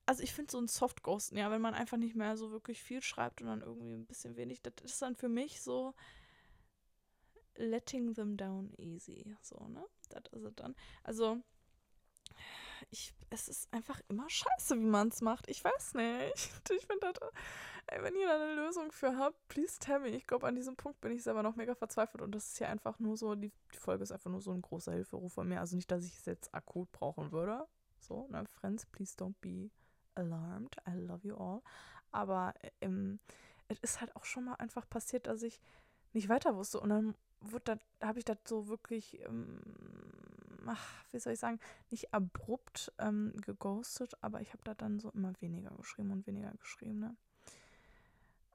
Also 0.08 0.24
ich 0.24 0.34
finde 0.34 0.52
so 0.52 0.60
ein 0.60 0.68
Soft-Ghosten, 0.68 1.38
ja, 1.38 1.50
wenn 1.52 1.62
man 1.62 1.74
einfach 1.74 1.98
nicht 1.98 2.16
mehr 2.16 2.36
so 2.38 2.52
wirklich 2.52 2.82
viel 2.82 3.02
schreibt 3.02 3.42
und 3.42 3.48
dann 3.48 3.62
irgendwie 3.62 3.94
ein 3.94 4.06
bisschen 4.06 4.36
wenig, 4.36 4.62
das 4.62 4.74
ist 4.84 5.02
dann 5.02 5.16
für 5.16 5.30
mich 5.30 5.62
so 5.62 5.96
letting 7.56 8.14
them 8.14 8.38
down 8.38 8.74
easy, 8.78 9.36
so, 9.42 9.68
ne? 9.68 9.86
Das 10.10 10.24
ist 10.32 10.44
es 10.44 10.56
dann. 10.56 10.76
Also 11.04 11.42
ich, 12.90 13.14
es 13.30 13.48
ist 13.48 13.74
einfach 13.74 14.02
immer 14.08 14.30
scheiße, 14.30 14.80
wie 14.80 14.86
man 14.86 15.10
es 15.10 15.22
macht. 15.22 15.50
Ich 15.50 15.64
weiß 15.64 15.94
nicht. 15.96 16.52
Ich 16.72 16.86
finde 16.86 17.14
das, 17.14 17.30
ey, 17.88 18.04
wenn 18.04 18.16
ihr 18.16 18.28
da 18.28 18.36
eine 18.36 18.56
Lösung 18.56 18.92
für 18.92 19.18
habt, 19.18 19.36
please 19.48 19.80
tell 19.80 20.00
me. 20.00 20.10
Ich 20.10 20.28
glaube, 20.28 20.48
an 20.48 20.56
diesem 20.56 20.76
Punkt 20.76 21.00
bin 21.02 21.12
ich 21.12 21.24
selber 21.24 21.44
noch 21.44 21.56
mega 21.56 21.76
verzweifelt 21.76 22.22
und 22.22 22.34
das 22.34 22.48
ist 22.48 22.60
ja 22.60 22.70
einfach 22.70 23.00
nur 23.00 23.18
so, 23.18 23.36
die, 23.36 23.52
die 23.74 23.78
Folge 23.78 24.04
ist 24.04 24.12
einfach 24.12 24.32
nur 24.32 24.42
so 24.42 24.52
ein 24.52 24.62
großer 24.62 24.92
Hilferuf 24.94 25.34
von 25.34 25.48
mir. 25.48 25.60
Also 25.60 25.76
nicht, 25.76 25.92
dass 25.92 26.06
ich 26.06 26.18
es 26.18 26.26
jetzt 26.26 26.54
akut 26.54 26.92
brauchen 26.92 27.32
würde. 27.32 27.68
So, 28.00 28.28
ne, 28.30 28.46
Friends, 28.46 28.86
please 28.86 29.16
don't 29.18 29.36
be 29.42 29.72
alarmed. 30.16 30.76
I 30.88 30.92
love 30.92 31.28
you 31.28 31.36
all. 31.36 31.62
Aber 32.12 32.54
ähm, 32.82 33.20
es 33.68 33.80
ist 33.80 34.02
halt 34.02 34.16
auch 34.16 34.26
schon 34.26 34.46
mal 34.46 34.56
einfach 34.56 34.88
passiert, 34.90 35.28
dass 35.28 35.42
ich 35.44 35.60
nicht 36.14 36.30
weiter 36.30 36.56
wusste 36.56 36.80
und 36.80 36.90
dann 36.90 37.16
habe 38.02 38.20
ich 38.20 38.26
das 38.26 38.38
so 38.46 38.68
wirklich 38.68 39.20
ähm, 39.22 39.60
ach, 40.66 41.06
wie 41.12 41.20
soll 41.20 41.34
ich 41.34 41.40
sagen, 41.40 41.60
nicht 41.92 42.14
abrupt 42.14 42.92
ähm, 43.00 43.34
geghostet, 43.42 44.14
aber 44.22 44.42
ich 44.42 44.50
habe 44.54 44.64
da 44.64 44.74
dann 44.74 45.00
so 45.00 45.10
immer 45.12 45.34
weniger 45.42 45.72
geschrieben 45.72 46.12
und 46.12 46.28
weniger 46.28 46.52
geschrieben, 46.52 47.00
ne? 47.00 47.16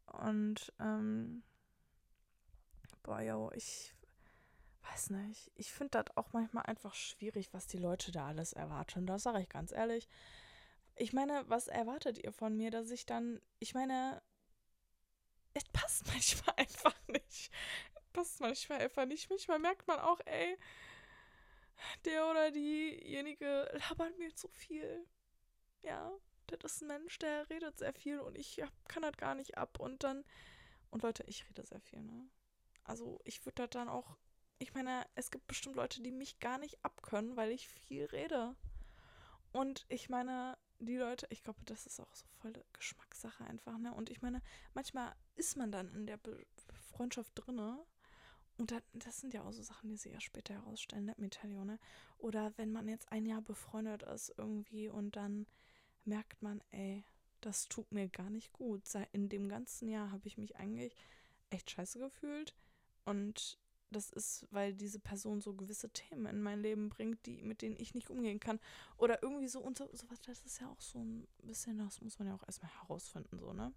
Und, 0.07 0.73
ähm, 0.81 1.43
boah, 3.03 3.21
yo, 3.21 3.51
ich 3.55 3.95
weiß 4.83 5.11
nicht. 5.11 5.53
Ich 5.55 5.73
finde 5.73 6.03
das 6.03 6.17
auch 6.17 6.33
manchmal 6.33 6.65
einfach 6.67 6.95
schwierig, 6.95 7.53
was 7.55 7.69
die 7.69 7.79
Leute 7.79 8.11
da 8.11 8.27
alles 8.27 8.53
erwarten. 8.53 9.07
Das 9.07 9.23
sage 9.23 9.41
ich 9.41 9.49
ganz 9.49 9.73
ehrlich. 9.73 10.09
ich 10.97 11.13
meine, 11.13 11.45
was 11.49 11.69
erwartet 11.69 12.19
ihr 12.19 12.33
von 12.33 12.57
mir, 12.57 12.71
dass 12.71 12.91
ich 12.91 13.07
dann, 13.07 13.41
ich 13.61 13.75
meine, 13.75 14.21
es 15.55 15.65
passt 15.73 16.07
manchmal 16.13 16.57
einfach 16.57 16.95
nicht. 17.09 17.51
Passt 18.13 18.41
manchmal 18.41 18.81
einfach 18.81 19.07
nicht. 19.07 19.31
Manchmal 19.31 19.59
merkt 19.59 19.87
man 19.87 19.99
auch, 20.01 20.21
ey, 20.25 20.59
der 22.05 22.29
oder 22.31 22.51
diejenige 22.51 23.71
labert 23.73 24.19
mir 24.19 24.35
zu 24.35 24.49
viel. 24.49 25.07
Ja, 25.83 26.13
das 26.47 26.73
ist 26.73 26.83
ein 26.83 26.89
Mensch, 26.89 27.19
der 27.19 27.49
redet 27.49 27.79
sehr 27.79 27.93
viel 27.93 28.21
und 28.21 28.37
ich 28.37 28.63
kann 28.89 29.03
das 29.03 29.17
gar 29.17 29.35
nicht 29.35 29.57
ab. 29.57 29.79
Und 29.79 30.03
dann, 30.03 30.25
und 30.91 31.03
Leute, 31.03 31.25
ich 31.27 31.49
rede 31.49 31.65
sehr 31.65 31.81
viel, 31.81 32.03
ne? 32.03 32.29
Also 32.85 33.21
ich 33.25 33.45
würde 33.47 33.63
das 33.63 33.71
dann 33.71 33.89
auch, 33.89 34.17
ich 34.59 34.75
meine, 34.75 35.07
es 35.15 35.31
gibt 35.31 35.47
bestimmt 35.47 35.77
Leute, 35.77 36.03
die 36.03 36.11
mich 36.11 36.41
gar 36.41 36.59
nicht 36.59 36.85
abkönnen, 36.85 37.37
weil 37.37 37.51
ich 37.53 37.69
viel 37.69 38.07
rede. 38.07 38.57
Und 39.53 39.87
ich 39.89 40.09
meine, 40.09 40.59
die 40.81 40.97
Leute, 40.97 41.27
ich 41.31 41.43
glaube, 41.43 41.61
das 41.65 41.87
ist 41.87 42.01
auch 42.01 42.15
so 42.15 42.27
voll 42.41 42.53
Geschmackssache 42.73 43.45
einfach, 43.45 43.79
ne? 43.79 43.95
Und 43.95 44.11
ich 44.11 44.23
meine, 44.23 44.43
manchmal 44.75 45.15
ist 45.37 45.57
man 45.57 45.71
dann 45.71 45.95
in 45.95 46.07
der 46.07 46.17
Be 46.17 46.45
Freundschaft 46.91 47.33
drinne 47.35 47.79
und 48.61 48.71
das, 48.71 48.83
das 48.93 49.21
sind 49.21 49.35
ja 49.35 49.43
auch 49.43 49.53
so 49.53 49.63
Sachen, 49.63 49.89
die 49.89 49.97
sie 49.97 50.11
ja 50.11 50.21
später 50.21 50.55
herausstellen, 50.55 51.07
let 51.07 51.19
me 51.19 51.31
tell 51.31 51.51
you, 51.51 51.65
ne? 51.65 51.79
Oder 52.19 52.53
wenn 52.57 52.73
man 52.73 52.89
jetzt 52.89 53.11
ein 53.11 53.27
Jahr 53.27 53.41
befreundet 53.41 54.03
ist 54.03 54.35
irgendwie 54.37 54.89
und 54.89 55.17
dann 55.17 55.47
merkt 56.05 56.43
man, 56.43 56.63
ey, 56.71 57.05
das 57.41 57.69
tut 57.69 57.91
mir 57.91 58.09
gar 58.09 58.29
nicht 58.29 58.53
gut. 58.53 58.83
In 59.13 59.29
dem 59.29 59.49
ganzen 59.49 59.89
Jahr 59.89 60.13
habe 60.13 60.27
ich 60.27 60.37
mich 60.37 60.57
eigentlich 60.57 60.95
echt 61.49 61.71
scheiße 61.71 61.99
gefühlt 61.99 62.55
und 63.05 63.59
das 63.91 64.11
ist, 64.11 64.47
weil 64.51 64.73
diese 64.73 65.01
Person 65.01 65.41
so 65.41 65.55
gewisse 65.55 65.91
Themen 65.91 66.27
in 66.27 66.43
mein 66.43 66.61
Leben 66.61 66.91
bringt, 66.91 67.27
die, 67.27 67.43
mit 67.43 67.63
denen 67.63 67.77
ich 67.77 67.95
nicht 67.95 68.09
umgehen 68.09 68.39
kann. 68.39 68.61
Oder 68.99 69.23
irgendwie 69.23 69.49
so 69.49 69.61
und 69.61 69.77
so, 69.77 69.89
sowas, 69.93 70.21
das 70.21 70.45
ist 70.47 70.61
ja 70.61 70.69
auch 70.69 70.81
so 70.81 71.01
ein 71.01 71.27
bisschen, 71.43 71.79
das 71.79 72.01
muss 72.01 72.19
man 72.19 72.29
ja 72.29 72.35
auch 72.35 72.47
erstmal 72.47 72.71
herausfinden, 72.83 73.39
so, 73.39 73.53
ne? 73.53 73.73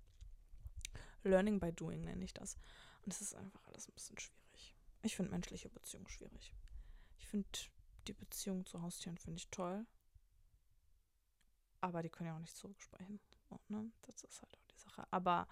Learning 1.23 1.59
by 1.59 1.71
doing 1.71 2.03
nenne 2.03 2.23
ich 2.23 2.33
das. 2.33 2.57
Und 3.05 3.13
es 3.13 3.21
ist 3.21 3.33
einfach 3.33 3.65
alles 3.67 3.87
ein 3.87 3.93
bisschen 3.93 4.19
schwierig. 4.19 4.42
Ich 5.03 5.15
finde 5.15 5.31
menschliche 5.31 5.69
Beziehungen 5.69 6.07
schwierig. 6.07 6.53
Ich 7.19 7.27
finde 7.27 7.47
die 8.07 8.13
Beziehung 8.13 8.65
zu 8.65 8.81
Haustieren 8.81 9.17
finde 9.17 9.37
ich 9.37 9.49
toll. 9.49 9.85
Aber 11.81 12.01
die 12.01 12.09
können 12.09 12.27
ja 12.27 12.35
auch 12.35 12.39
nicht 12.39 12.55
zurücksprechen. 12.55 13.19
So, 13.49 13.59
ne? 13.67 13.91
Das 14.03 14.23
ist 14.23 14.41
halt 14.41 14.57
auch 14.57 14.65
die 14.67 14.79
Sache. 14.79 15.05
Aber 15.11 15.47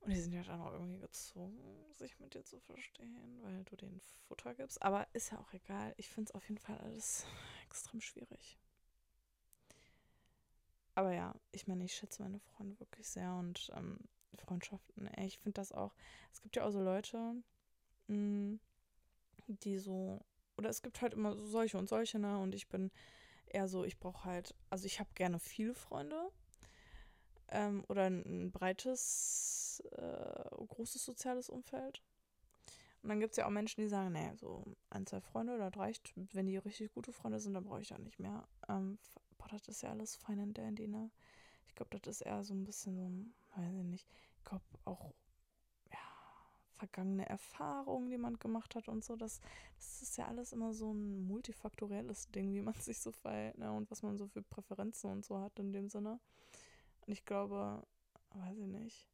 und 0.00 0.10
die 0.10 0.20
sind 0.20 0.32
ja 0.32 0.42
dann 0.42 0.60
auch 0.60 0.72
irgendwie 0.72 0.98
gezwungen, 0.98 1.92
sich 1.92 2.18
mit 2.18 2.34
dir 2.34 2.44
zu 2.44 2.58
verstehen, 2.60 3.40
weil 3.42 3.62
du 3.64 3.76
denen 3.76 4.00
Futter 4.26 4.54
gibst. 4.54 4.82
Aber 4.82 5.06
ist 5.12 5.30
ja 5.30 5.38
auch 5.38 5.52
egal. 5.52 5.94
Ich 5.96 6.08
finde 6.08 6.30
es 6.30 6.34
auf 6.34 6.48
jeden 6.48 6.60
Fall 6.60 6.78
alles 6.78 7.24
extrem 7.66 8.00
schwierig. 8.00 8.58
Aber 10.94 11.12
ja, 11.12 11.34
ich 11.52 11.66
meine, 11.68 11.84
ich 11.84 11.94
schätze 11.94 12.22
meine 12.22 12.40
Freunde 12.40 12.78
wirklich 12.80 13.08
sehr 13.08 13.32
und 13.34 13.70
ähm, 13.74 13.98
Freundschaften, 14.36 15.08
ich 15.18 15.38
finde 15.38 15.54
das 15.54 15.72
auch. 15.72 15.94
Es 16.32 16.42
gibt 16.42 16.56
ja 16.56 16.64
auch 16.64 16.70
so 16.70 16.82
Leute, 16.82 17.34
die 19.46 19.78
so, 19.78 20.20
oder 20.56 20.70
es 20.70 20.82
gibt 20.82 21.00
halt 21.02 21.14
immer 21.14 21.34
so 21.34 21.46
solche 21.46 21.78
und 21.78 21.88
solche, 21.88 22.18
ne? 22.18 22.38
Und 22.38 22.54
ich 22.54 22.68
bin 22.68 22.90
eher 23.46 23.68
so, 23.68 23.84
ich 23.84 23.98
brauche 23.98 24.24
halt, 24.24 24.54
also 24.70 24.86
ich 24.86 25.00
habe 25.00 25.10
gerne 25.14 25.38
viele 25.38 25.74
Freunde, 25.74 26.30
ähm, 27.52 27.84
oder 27.88 28.04
ein, 28.04 28.22
ein 28.24 28.50
breites, 28.50 29.82
äh, 29.92 30.64
großes 30.66 31.04
soziales 31.04 31.48
Umfeld. 31.48 32.02
Und 33.02 33.08
dann 33.08 33.20
gibt 33.20 33.32
es 33.32 33.36
ja 33.36 33.46
auch 33.46 33.50
Menschen, 33.50 33.80
die 33.80 33.88
sagen, 33.88 34.12
nee, 34.12 34.30
so 34.36 34.64
ein, 34.90 35.06
zwei 35.06 35.20
Freunde, 35.20 35.58
das 35.58 35.76
reicht. 35.76 36.12
Wenn 36.14 36.46
die 36.46 36.56
richtig 36.56 36.92
gute 36.94 37.12
Freunde 37.12 37.40
sind, 37.40 37.54
dann 37.54 37.64
brauche 37.64 37.80
ich 37.80 37.88
da 37.88 37.98
nicht 37.98 38.18
mehr. 38.18 38.46
Ähm, 38.68 38.98
boah, 39.38 39.48
das 39.48 39.68
ist 39.68 39.82
ja 39.82 39.90
alles 39.90 40.16
fein 40.16 40.38
in 40.38 40.54
dandy, 40.54 40.86
ne? 40.86 41.10
Ich 41.66 41.74
glaube, 41.74 41.98
das 41.98 42.16
ist 42.16 42.20
eher 42.22 42.44
so 42.44 42.54
ein 42.54 42.64
bisschen 42.64 42.96
so, 42.96 43.60
weiß 43.60 43.74
ich 43.74 43.84
nicht, 43.84 44.06
ich 44.36 44.44
glaube 44.44 44.64
auch, 44.84 45.12
vergangene 46.82 47.28
Erfahrungen, 47.28 48.10
die 48.10 48.18
man 48.18 48.40
gemacht 48.40 48.74
hat 48.74 48.88
und 48.88 49.04
so, 49.04 49.14
das, 49.14 49.40
das 49.76 50.02
ist 50.02 50.18
ja 50.18 50.26
alles 50.26 50.52
immer 50.52 50.74
so 50.74 50.92
ein 50.92 51.28
multifaktorielles 51.28 52.30
Ding, 52.32 52.52
wie 52.54 52.60
man 52.60 52.74
sich 52.80 52.98
so 52.98 53.12
verhält, 53.12 53.58
ne? 53.58 53.70
Und 53.72 53.88
was 53.90 54.02
man 54.02 54.18
so 54.18 54.26
für 54.26 54.42
Präferenzen 54.42 55.10
und 55.10 55.24
so 55.24 55.38
hat 55.38 55.58
in 55.60 55.72
dem 55.72 55.88
Sinne. 55.88 56.18
Und 57.06 57.12
ich 57.12 57.24
glaube, 57.24 57.86
weiß 58.34 58.58
ich 58.58 58.66
nicht, 58.66 59.06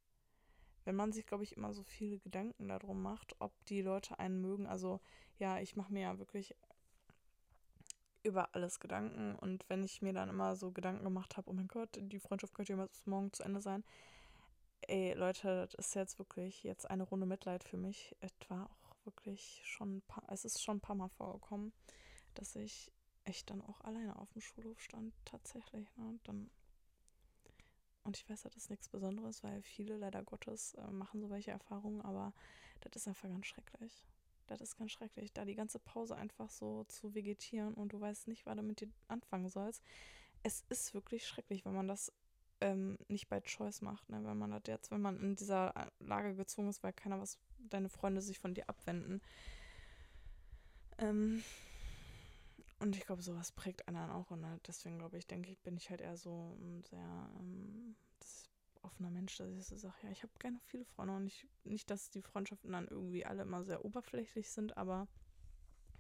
wenn 0.87 0.97
man 0.97 1.13
sich, 1.13 1.27
glaube 1.27 1.45
ich, 1.45 1.59
immer 1.59 1.75
so 1.75 1.83
viele 1.83 2.19
Gedanken 2.19 2.69
darum 2.69 3.03
macht, 3.03 3.37
ob 3.39 3.53
die 3.67 3.83
Leute 3.83 4.19
einen 4.19 4.41
mögen. 4.41 4.67
Also 4.67 5.01
ja, 5.39 5.61
ich 5.61 5.77
mache 5.77 5.93
mir 5.93 6.01
ja 6.01 6.19
wirklich 6.19 6.57
über 8.23 8.55
alles 8.55 8.81
Gedanken. 8.81 9.35
Und 9.35 9.69
wenn 9.69 9.85
ich 9.85 10.01
mir 10.01 10.15
dann 10.15 10.31
immer 10.31 10.57
so 10.57 10.71
Gedanken 10.71 11.05
gemacht 11.05 11.37
habe, 11.37 11.51
oh 11.51 11.53
mein 11.53 11.69
Gott, 11.69 11.91
die 12.01 12.19
Freundschaft 12.19 12.55
könnte 12.55 12.73
ja 12.73 12.89
morgen 13.05 13.33
zu 13.35 13.43
Ende 13.43 13.61
sein. 13.61 13.85
Ey, 14.91 15.13
Leute, 15.13 15.67
das 15.67 15.75
ist 15.75 15.95
jetzt 15.97 16.19
wirklich 16.19 16.65
jetzt 16.65 16.91
eine 16.91 17.03
Runde 17.03 17.27
Mitleid 17.27 17.63
für 17.63 17.77
mich. 17.77 18.17
Es 18.21 18.33
war 18.49 18.71
auch 18.71 18.97
wirklich 19.05 19.61
schon 19.67 19.99
ein 19.99 20.03
paar, 20.09 20.25
es 20.33 20.47
ist 20.47 20.63
schon 20.63 20.79
ein 20.79 20.81
paar 20.81 20.97
Mal 20.97 21.11
vorgekommen, 21.11 21.75
dass 22.33 22.57
ich 22.57 22.91
echt 23.25 23.51
dann 23.51 23.61
auch 23.61 23.83
alleine 23.83 24.17
auf 24.17 24.33
dem 24.33 24.41
Schulhof 24.41 24.81
stand, 24.81 25.13
tatsächlich. 25.27 25.95
Ne? 25.97 26.09
Und 26.09 26.27
dann 26.27 26.51
und 28.05 28.17
ich 28.17 28.27
weiß, 28.31 28.41
das 28.41 28.57
ist 28.57 28.71
nichts 28.71 28.89
Besonderes, 28.89 29.43
weil 29.45 29.61
viele 29.61 29.99
leider 29.99 30.23
Gottes 30.23 30.73
äh, 30.73 30.91
machen 30.91 31.21
so 31.21 31.29
welche 31.29 31.51
Erfahrungen, 31.51 32.01
aber 32.01 32.33
das 32.81 32.97
ist 32.97 33.09
einfach 33.09 33.29
ganz 33.29 33.45
schrecklich. 33.45 34.07
Das 34.47 34.63
ist 34.63 34.79
ganz 34.79 34.93
schrecklich, 34.93 35.35
da 35.35 35.45
die 35.45 35.55
ganze 35.55 35.79
Pause 35.81 36.17
einfach 36.17 36.49
so 36.49 36.85
zu 36.85 37.15
vegetieren 37.15 37.75
und 37.75 37.93
du 37.93 38.01
weißt 38.01 38.27
nicht, 38.27 38.47
was 38.47 38.57
du 38.57 38.63
mit 38.63 38.81
dir 38.81 38.89
anfangen 39.09 39.51
sollst. 39.51 39.83
Es 40.43 40.65
ist 40.71 40.95
wirklich 40.95 41.27
schrecklich, 41.27 41.67
wenn 41.67 41.75
man 41.75 41.89
das 41.89 42.11
ähm, 42.61 42.99
nicht 43.09 43.29
bei 43.29 43.41
Choice 43.41 43.83
macht, 43.83 44.09
ne? 44.09 44.25
Wenn 44.25 44.39
man 44.39 44.51
das 44.51 44.63
jetzt, 44.67 44.91
wenn 44.91 45.01
man 45.01 45.21
in 45.21 45.37
dieser 45.37 45.77
äh, 45.77 46.05
Lage 46.05 46.35
gezwungen 46.35 46.71
ist, 46.71 46.83
weil 46.83 46.93
keiner 46.93 47.21
was, 47.21 47.39
deine 47.59 47.89
Freunde 47.89 48.21
sich 48.21 48.39
von 48.39 48.55
dir 48.55 48.69
abwenden. 48.69 49.21
Ähm, 50.99 51.43
und 52.81 52.97
ich 52.97 53.07
glaube, 53.07 53.23
sowas 53.23 53.53
prägt 53.53 53.89
einen 53.89 54.11
auch. 54.11 54.31
Und 54.31 54.45
halt 54.47 54.67
deswegen 54.67 54.99
glaube 54.99 55.19
ich, 55.19 55.27
denke 55.27 55.51
ich, 55.51 55.59
bin 55.61 55.77
ich 55.77 55.91
halt 55.91 56.01
eher 56.01 56.17
so 56.17 56.57
ein 56.61 56.85
sehr 56.85 57.31
ähm, 57.41 57.97
offener 58.83 59.11
Mensch, 59.11 59.37
dass 59.37 59.51
ich 59.51 59.67
so 59.67 59.77
sage, 59.77 59.95
ja, 60.03 60.11
ich 60.11 60.23
habe 60.23 60.33
gerne 60.39 60.59
viele 60.65 60.85
Freunde 60.85 61.15
und 61.15 61.27
ich, 61.27 61.47
nicht, 61.65 61.91
dass 61.91 62.11
die 62.11 62.23
Freundschaften 62.23 62.73
dann 62.73 62.89
irgendwie 62.89 63.27
alle 63.27 63.43
immer 63.43 63.65
sehr 63.65 63.85
oberflächlich 63.85 64.51
sind, 64.51 64.77
aber 64.77 65.09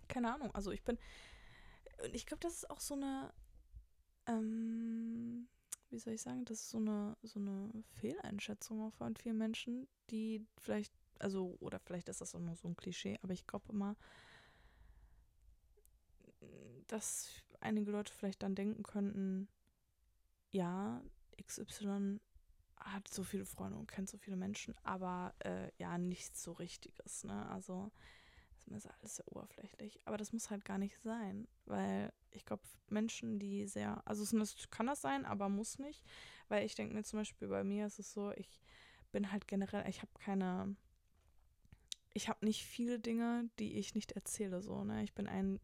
keine 0.09 0.33
Ahnung. 0.35 0.55
Also 0.55 0.71
ich 0.71 0.83
bin, 0.83 0.99
und 2.05 2.14
ich 2.14 2.27
glaube, 2.27 2.40
das 2.40 2.55
ist 2.55 2.71
auch 2.71 2.81
so 2.81 2.94
eine, 2.94 3.33
ähm, 4.27 5.49
wie 5.90 5.98
soll 5.98 6.14
ich 6.14 6.22
sagen, 6.22 6.44
das 6.44 6.61
ist 6.61 6.70
so 6.70 6.79
eine, 6.79 7.16
so 7.22 7.38
eine 7.40 7.70
Fehleinschätzung 7.94 8.83
auch 8.83 8.92
von 8.94 9.16
vielen 9.16 9.38
Menschen, 9.38 9.88
die 10.11 10.46
vielleicht, 10.59 10.92
also, 11.18 11.57
oder 11.61 11.79
vielleicht 11.79 12.09
ist 12.09 12.20
das 12.20 12.35
auch 12.35 12.40
nur 12.40 12.57
so 12.57 12.68
ein 12.68 12.77
Klischee, 12.77 13.18
aber 13.22 13.33
ich 13.33 13.46
glaube 13.46 13.72
immer, 13.72 13.96
dass 16.87 17.29
einige 17.61 17.90
Leute 17.90 18.12
vielleicht 18.12 18.42
dann 18.42 18.55
denken 18.55 18.83
könnten, 18.83 19.48
ja, 20.51 21.03
XY 21.37 22.20
hat 22.77 23.09
so 23.09 23.22
viele 23.24 23.44
Freunde 23.44 23.79
und 23.79 23.90
kennt 23.90 24.09
so 24.09 24.16
viele 24.18 24.37
Menschen, 24.37 24.74
aber 24.83 25.35
äh, 25.40 25.70
ja, 25.79 25.98
nichts 25.98 26.42
so 26.42 26.53
Richtiges, 26.53 27.24
ne? 27.24 27.48
Also, 27.51 27.90
das 28.72 28.85
ist 28.85 28.90
alles 28.90 29.16
sehr 29.16 29.28
oberflächlich. 29.28 30.00
Aber 30.04 30.16
das 30.16 30.33
muss 30.33 30.50
halt 30.50 30.64
gar 30.64 30.78
nicht 30.78 30.98
sein, 31.02 31.48
weil 31.66 32.12
ich 32.31 32.44
glaube, 32.44 32.62
Menschen, 32.88 33.38
die 33.38 33.66
sehr, 33.66 34.02
also 34.07 34.22
es 34.22 34.70
kann 34.70 34.87
das 34.87 35.00
sein, 35.00 35.24
aber 35.24 35.48
muss 35.48 35.78
nicht, 35.78 36.02
weil 36.48 36.64
ich 36.64 36.74
denke 36.74 36.94
mir 36.94 37.04
zum 37.04 37.20
Beispiel 37.20 37.48
bei 37.48 37.64
mir 37.64 37.87
ist 37.87 37.98
es 37.98 38.12
so, 38.12 38.33
ich 38.33 38.61
bin 39.12 39.33
halt 39.33 39.48
generell, 39.48 39.88
ich 39.88 40.00
habe 40.00 40.12
keine, 40.14 40.76
ich 42.12 42.28
habe 42.28 42.44
nicht 42.44 42.64
viele 42.64 42.98
Dinge, 42.98 43.48
die 43.59 43.78
ich 43.78 43.94
nicht 43.94 44.12
erzähle, 44.12 44.62
so, 44.62 44.85
ne? 44.85 45.02
Ich 45.02 45.14
bin 45.14 45.26
ein 45.26 45.61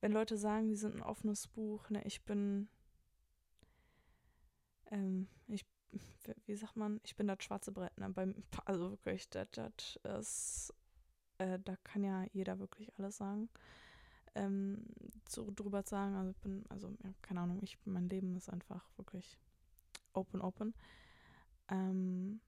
wenn 0.00 0.12
Leute 0.12 0.36
sagen, 0.36 0.68
die 0.68 0.76
sind 0.76 0.96
ein 0.96 1.02
offenes 1.02 1.46
Buch, 1.46 1.88
ne, 1.90 2.02
ich 2.04 2.22
bin, 2.24 2.68
ähm, 4.90 5.28
ich, 5.46 5.66
wie 6.46 6.54
sagt 6.54 6.76
man, 6.76 7.00
ich 7.04 7.16
bin 7.16 7.26
das 7.26 7.42
schwarze 7.42 7.72
Brett, 7.72 7.96
ne, 7.98 8.08
beim, 8.08 8.42
also 8.64 8.90
wirklich, 8.90 9.28
das, 9.28 9.48
das 9.52 9.98
ist, 10.02 10.74
äh, 11.40 11.58
da 11.64 11.76
kann 11.84 12.04
ja 12.04 12.24
jeder 12.32 12.58
wirklich 12.58 12.96
alles 12.98 13.16
sagen, 13.16 13.48
ähm, 14.34 14.84
so 15.28 15.50
drüber 15.54 15.82
sagen, 15.82 16.14
also 16.14 16.30
ich 16.30 16.36
bin, 16.38 16.64
also, 16.68 16.94
ja, 17.02 17.12
keine 17.22 17.40
Ahnung, 17.40 17.58
ich, 17.62 17.78
mein 17.84 18.08
Leben 18.08 18.36
ist 18.36 18.50
einfach 18.50 18.86
wirklich 18.96 19.38
open, 20.12 20.40
open, 20.40 20.74
ähm, 21.68 22.40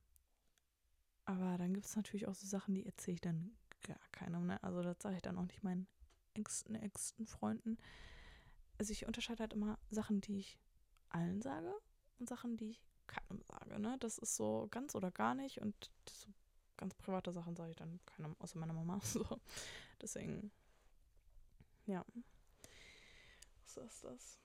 aber 1.25 1.57
dann 1.57 1.73
gibt 1.73 1.87
es 1.87 1.97
natürlich 1.97 2.29
auch 2.29 2.35
so 2.35 2.47
Sachen, 2.47 2.75
die 2.75 2.85
erzähle 2.85 3.15
ich 3.15 3.21
dann 3.21 3.57
gar 3.83 3.99
keinem, 4.13 4.47
ne, 4.47 4.63
also 4.63 4.83
das 4.83 5.01
sage 5.01 5.17
ich 5.17 5.23
dann 5.23 5.39
auch 5.39 5.47
nicht 5.47 5.63
meinen 5.63 5.87
engsten, 6.35 6.75
engsten 6.75 7.27
Freunden. 7.27 7.79
Also 8.79 8.93
ich 8.93 9.07
unterscheide 9.07 9.41
halt 9.41 9.53
immer 9.53 9.79
Sachen, 9.91 10.21
die 10.21 10.39
ich 10.39 10.59
allen 11.09 11.43
sage 11.43 11.73
und 12.19 12.29
Sachen, 12.29 12.57
die 12.57 12.71
ich 12.71 12.83
keinem 13.07 13.43
sage. 13.43 13.79
Ne? 13.79 13.97
Das 14.01 14.19
ist 14.19 14.37
so 14.37 14.67
ganz 14.71 14.95
oder 14.95 15.11
gar 15.11 15.35
nicht 15.35 15.61
und 15.61 15.91
so 16.09 16.29
ganz 16.83 16.95
private 16.95 17.33
Sachen 17.33 17.57
sage 17.57 17.71
ich 17.71 17.77
dann 17.77 18.01
keinem, 18.07 18.37
außer 18.41 18.59
meiner 18.59 18.75
Mama. 18.75 19.01
So. 19.05 19.25
Deswegen, 20.01 20.51
ja. 21.87 22.05
Was 23.65 23.77
ist 23.77 24.05
das? 24.05 24.43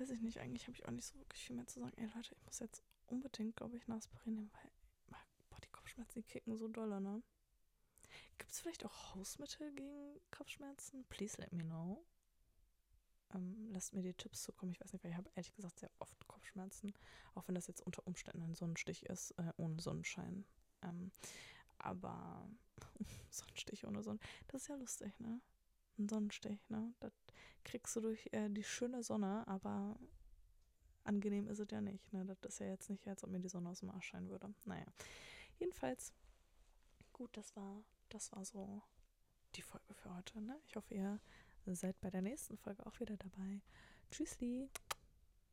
weiß 0.00 0.10
ich 0.10 0.22
nicht, 0.22 0.38
eigentlich 0.38 0.66
habe 0.66 0.76
ich 0.76 0.86
auch 0.86 0.90
nicht 0.90 1.04
so 1.04 1.18
wirklich 1.18 1.44
viel 1.44 1.56
mehr 1.56 1.66
zu 1.66 1.78
sagen. 1.80 1.92
Ey 1.96 2.06
Leute, 2.14 2.34
ich 2.34 2.46
muss 2.46 2.58
jetzt 2.58 2.82
unbedingt, 3.06 3.56
glaube 3.56 3.76
ich, 3.76 3.86
Nasprin 3.86 4.34
nehmen, 4.34 4.50
weil 4.54 4.70
boah, 5.50 5.60
die 5.62 5.68
Kopfschmerzen, 5.68 6.20
die 6.20 6.26
kicken 6.26 6.56
so 6.56 6.68
doll, 6.68 7.00
ne? 7.00 7.22
Gibt 8.38 8.50
es 8.50 8.60
vielleicht 8.60 8.84
auch 8.86 9.14
Hausmittel 9.14 9.70
gegen 9.74 10.18
Kopfschmerzen? 10.30 11.04
Please 11.10 11.36
let 11.38 11.52
me 11.52 11.62
know. 11.62 12.02
Ähm, 13.34 13.68
lasst 13.70 13.92
mir 13.92 14.02
die 14.02 14.14
Tipps 14.14 14.42
zukommen. 14.42 14.72
Ich 14.72 14.80
weiß 14.80 14.92
nicht, 14.92 15.04
weil 15.04 15.10
ich 15.10 15.16
habe 15.16 15.30
ehrlich 15.34 15.52
gesagt 15.52 15.78
sehr 15.78 15.90
oft 15.98 16.26
Kopfschmerzen. 16.26 16.94
Auch 17.34 17.46
wenn 17.46 17.54
das 17.54 17.66
jetzt 17.66 17.82
unter 17.82 18.06
Umständen 18.06 18.42
ein 18.42 18.54
Sonnenstich 18.54 19.04
ist, 19.06 19.32
äh, 19.32 19.52
ohne 19.58 19.80
Sonnenschein. 19.80 20.46
Ähm, 20.82 21.12
aber 21.78 22.48
Sonnenstich 23.30 23.86
ohne 23.86 24.02
Sonne, 24.02 24.18
das 24.48 24.62
ist 24.62 24.68
ja 24.68 24.76
lustig, 24.76 25.18
ne? 25.20 25.40
Ein 25.98 26.08
Sonnenstich, 26.08 26.68
ne? 26.68 26.94
Das 27.00 27.12
kriegst 27.64 27.94
du 27.96 28.00
durch 28.00 28.28
äh, 28.32 28.48
die 28.48 28.64
schöne 28.64 29.02
Sonne, 29.02 29.46
aber 29.46 29.98
angenehm 31.04 31.48
ist 31.48 31.58
es 31.58 31.70
ja 31.70 31.80
nicht, 31.80 32.12
ne? 32.12 32.24
Das 32.24 32.54
ist 32.54 32.60
ja 32.60 32.66
jetzt 32.66 32.90
nicht, 32.90 33.06
als 33.08 33.24
ob 33.24 33.30
mir 33.30 33.40
die 33.40 33.48
Sonne 33.48 33.68
aus 33.68 33.80
dem 33.80 33.90
Arsch 33.90 34.08
scheinen 34.08 34.28
würde. 34.28 34.52
Naja. 34.64 34.86
Jedenfalls, 35.58 36.12
gut, 37.12 37.36
das 37.36 37.54
war, 37.56 37.82
das 38.08 38.32
war 38.32 38.44
so 38.44 38.82
die 39.54 39.62
Folge 39.62 39.94
für 39.94 40.14
heute, 40.14 40.40
ne? 40.40 40.58
Ich 40.68 40.76
hoffe, 40.76 40.94
ihr 40.94 41.20
seid 41.66 42.00
bei 42.00 42.10
der 42.10 42.22
nächsten 42.22 42.56
Folge 42.56 42.84
auch 42.86 42.98
wieder 43.00 43.16
dabei. 43.16 43.60
Tschüssli! 44.10 44.70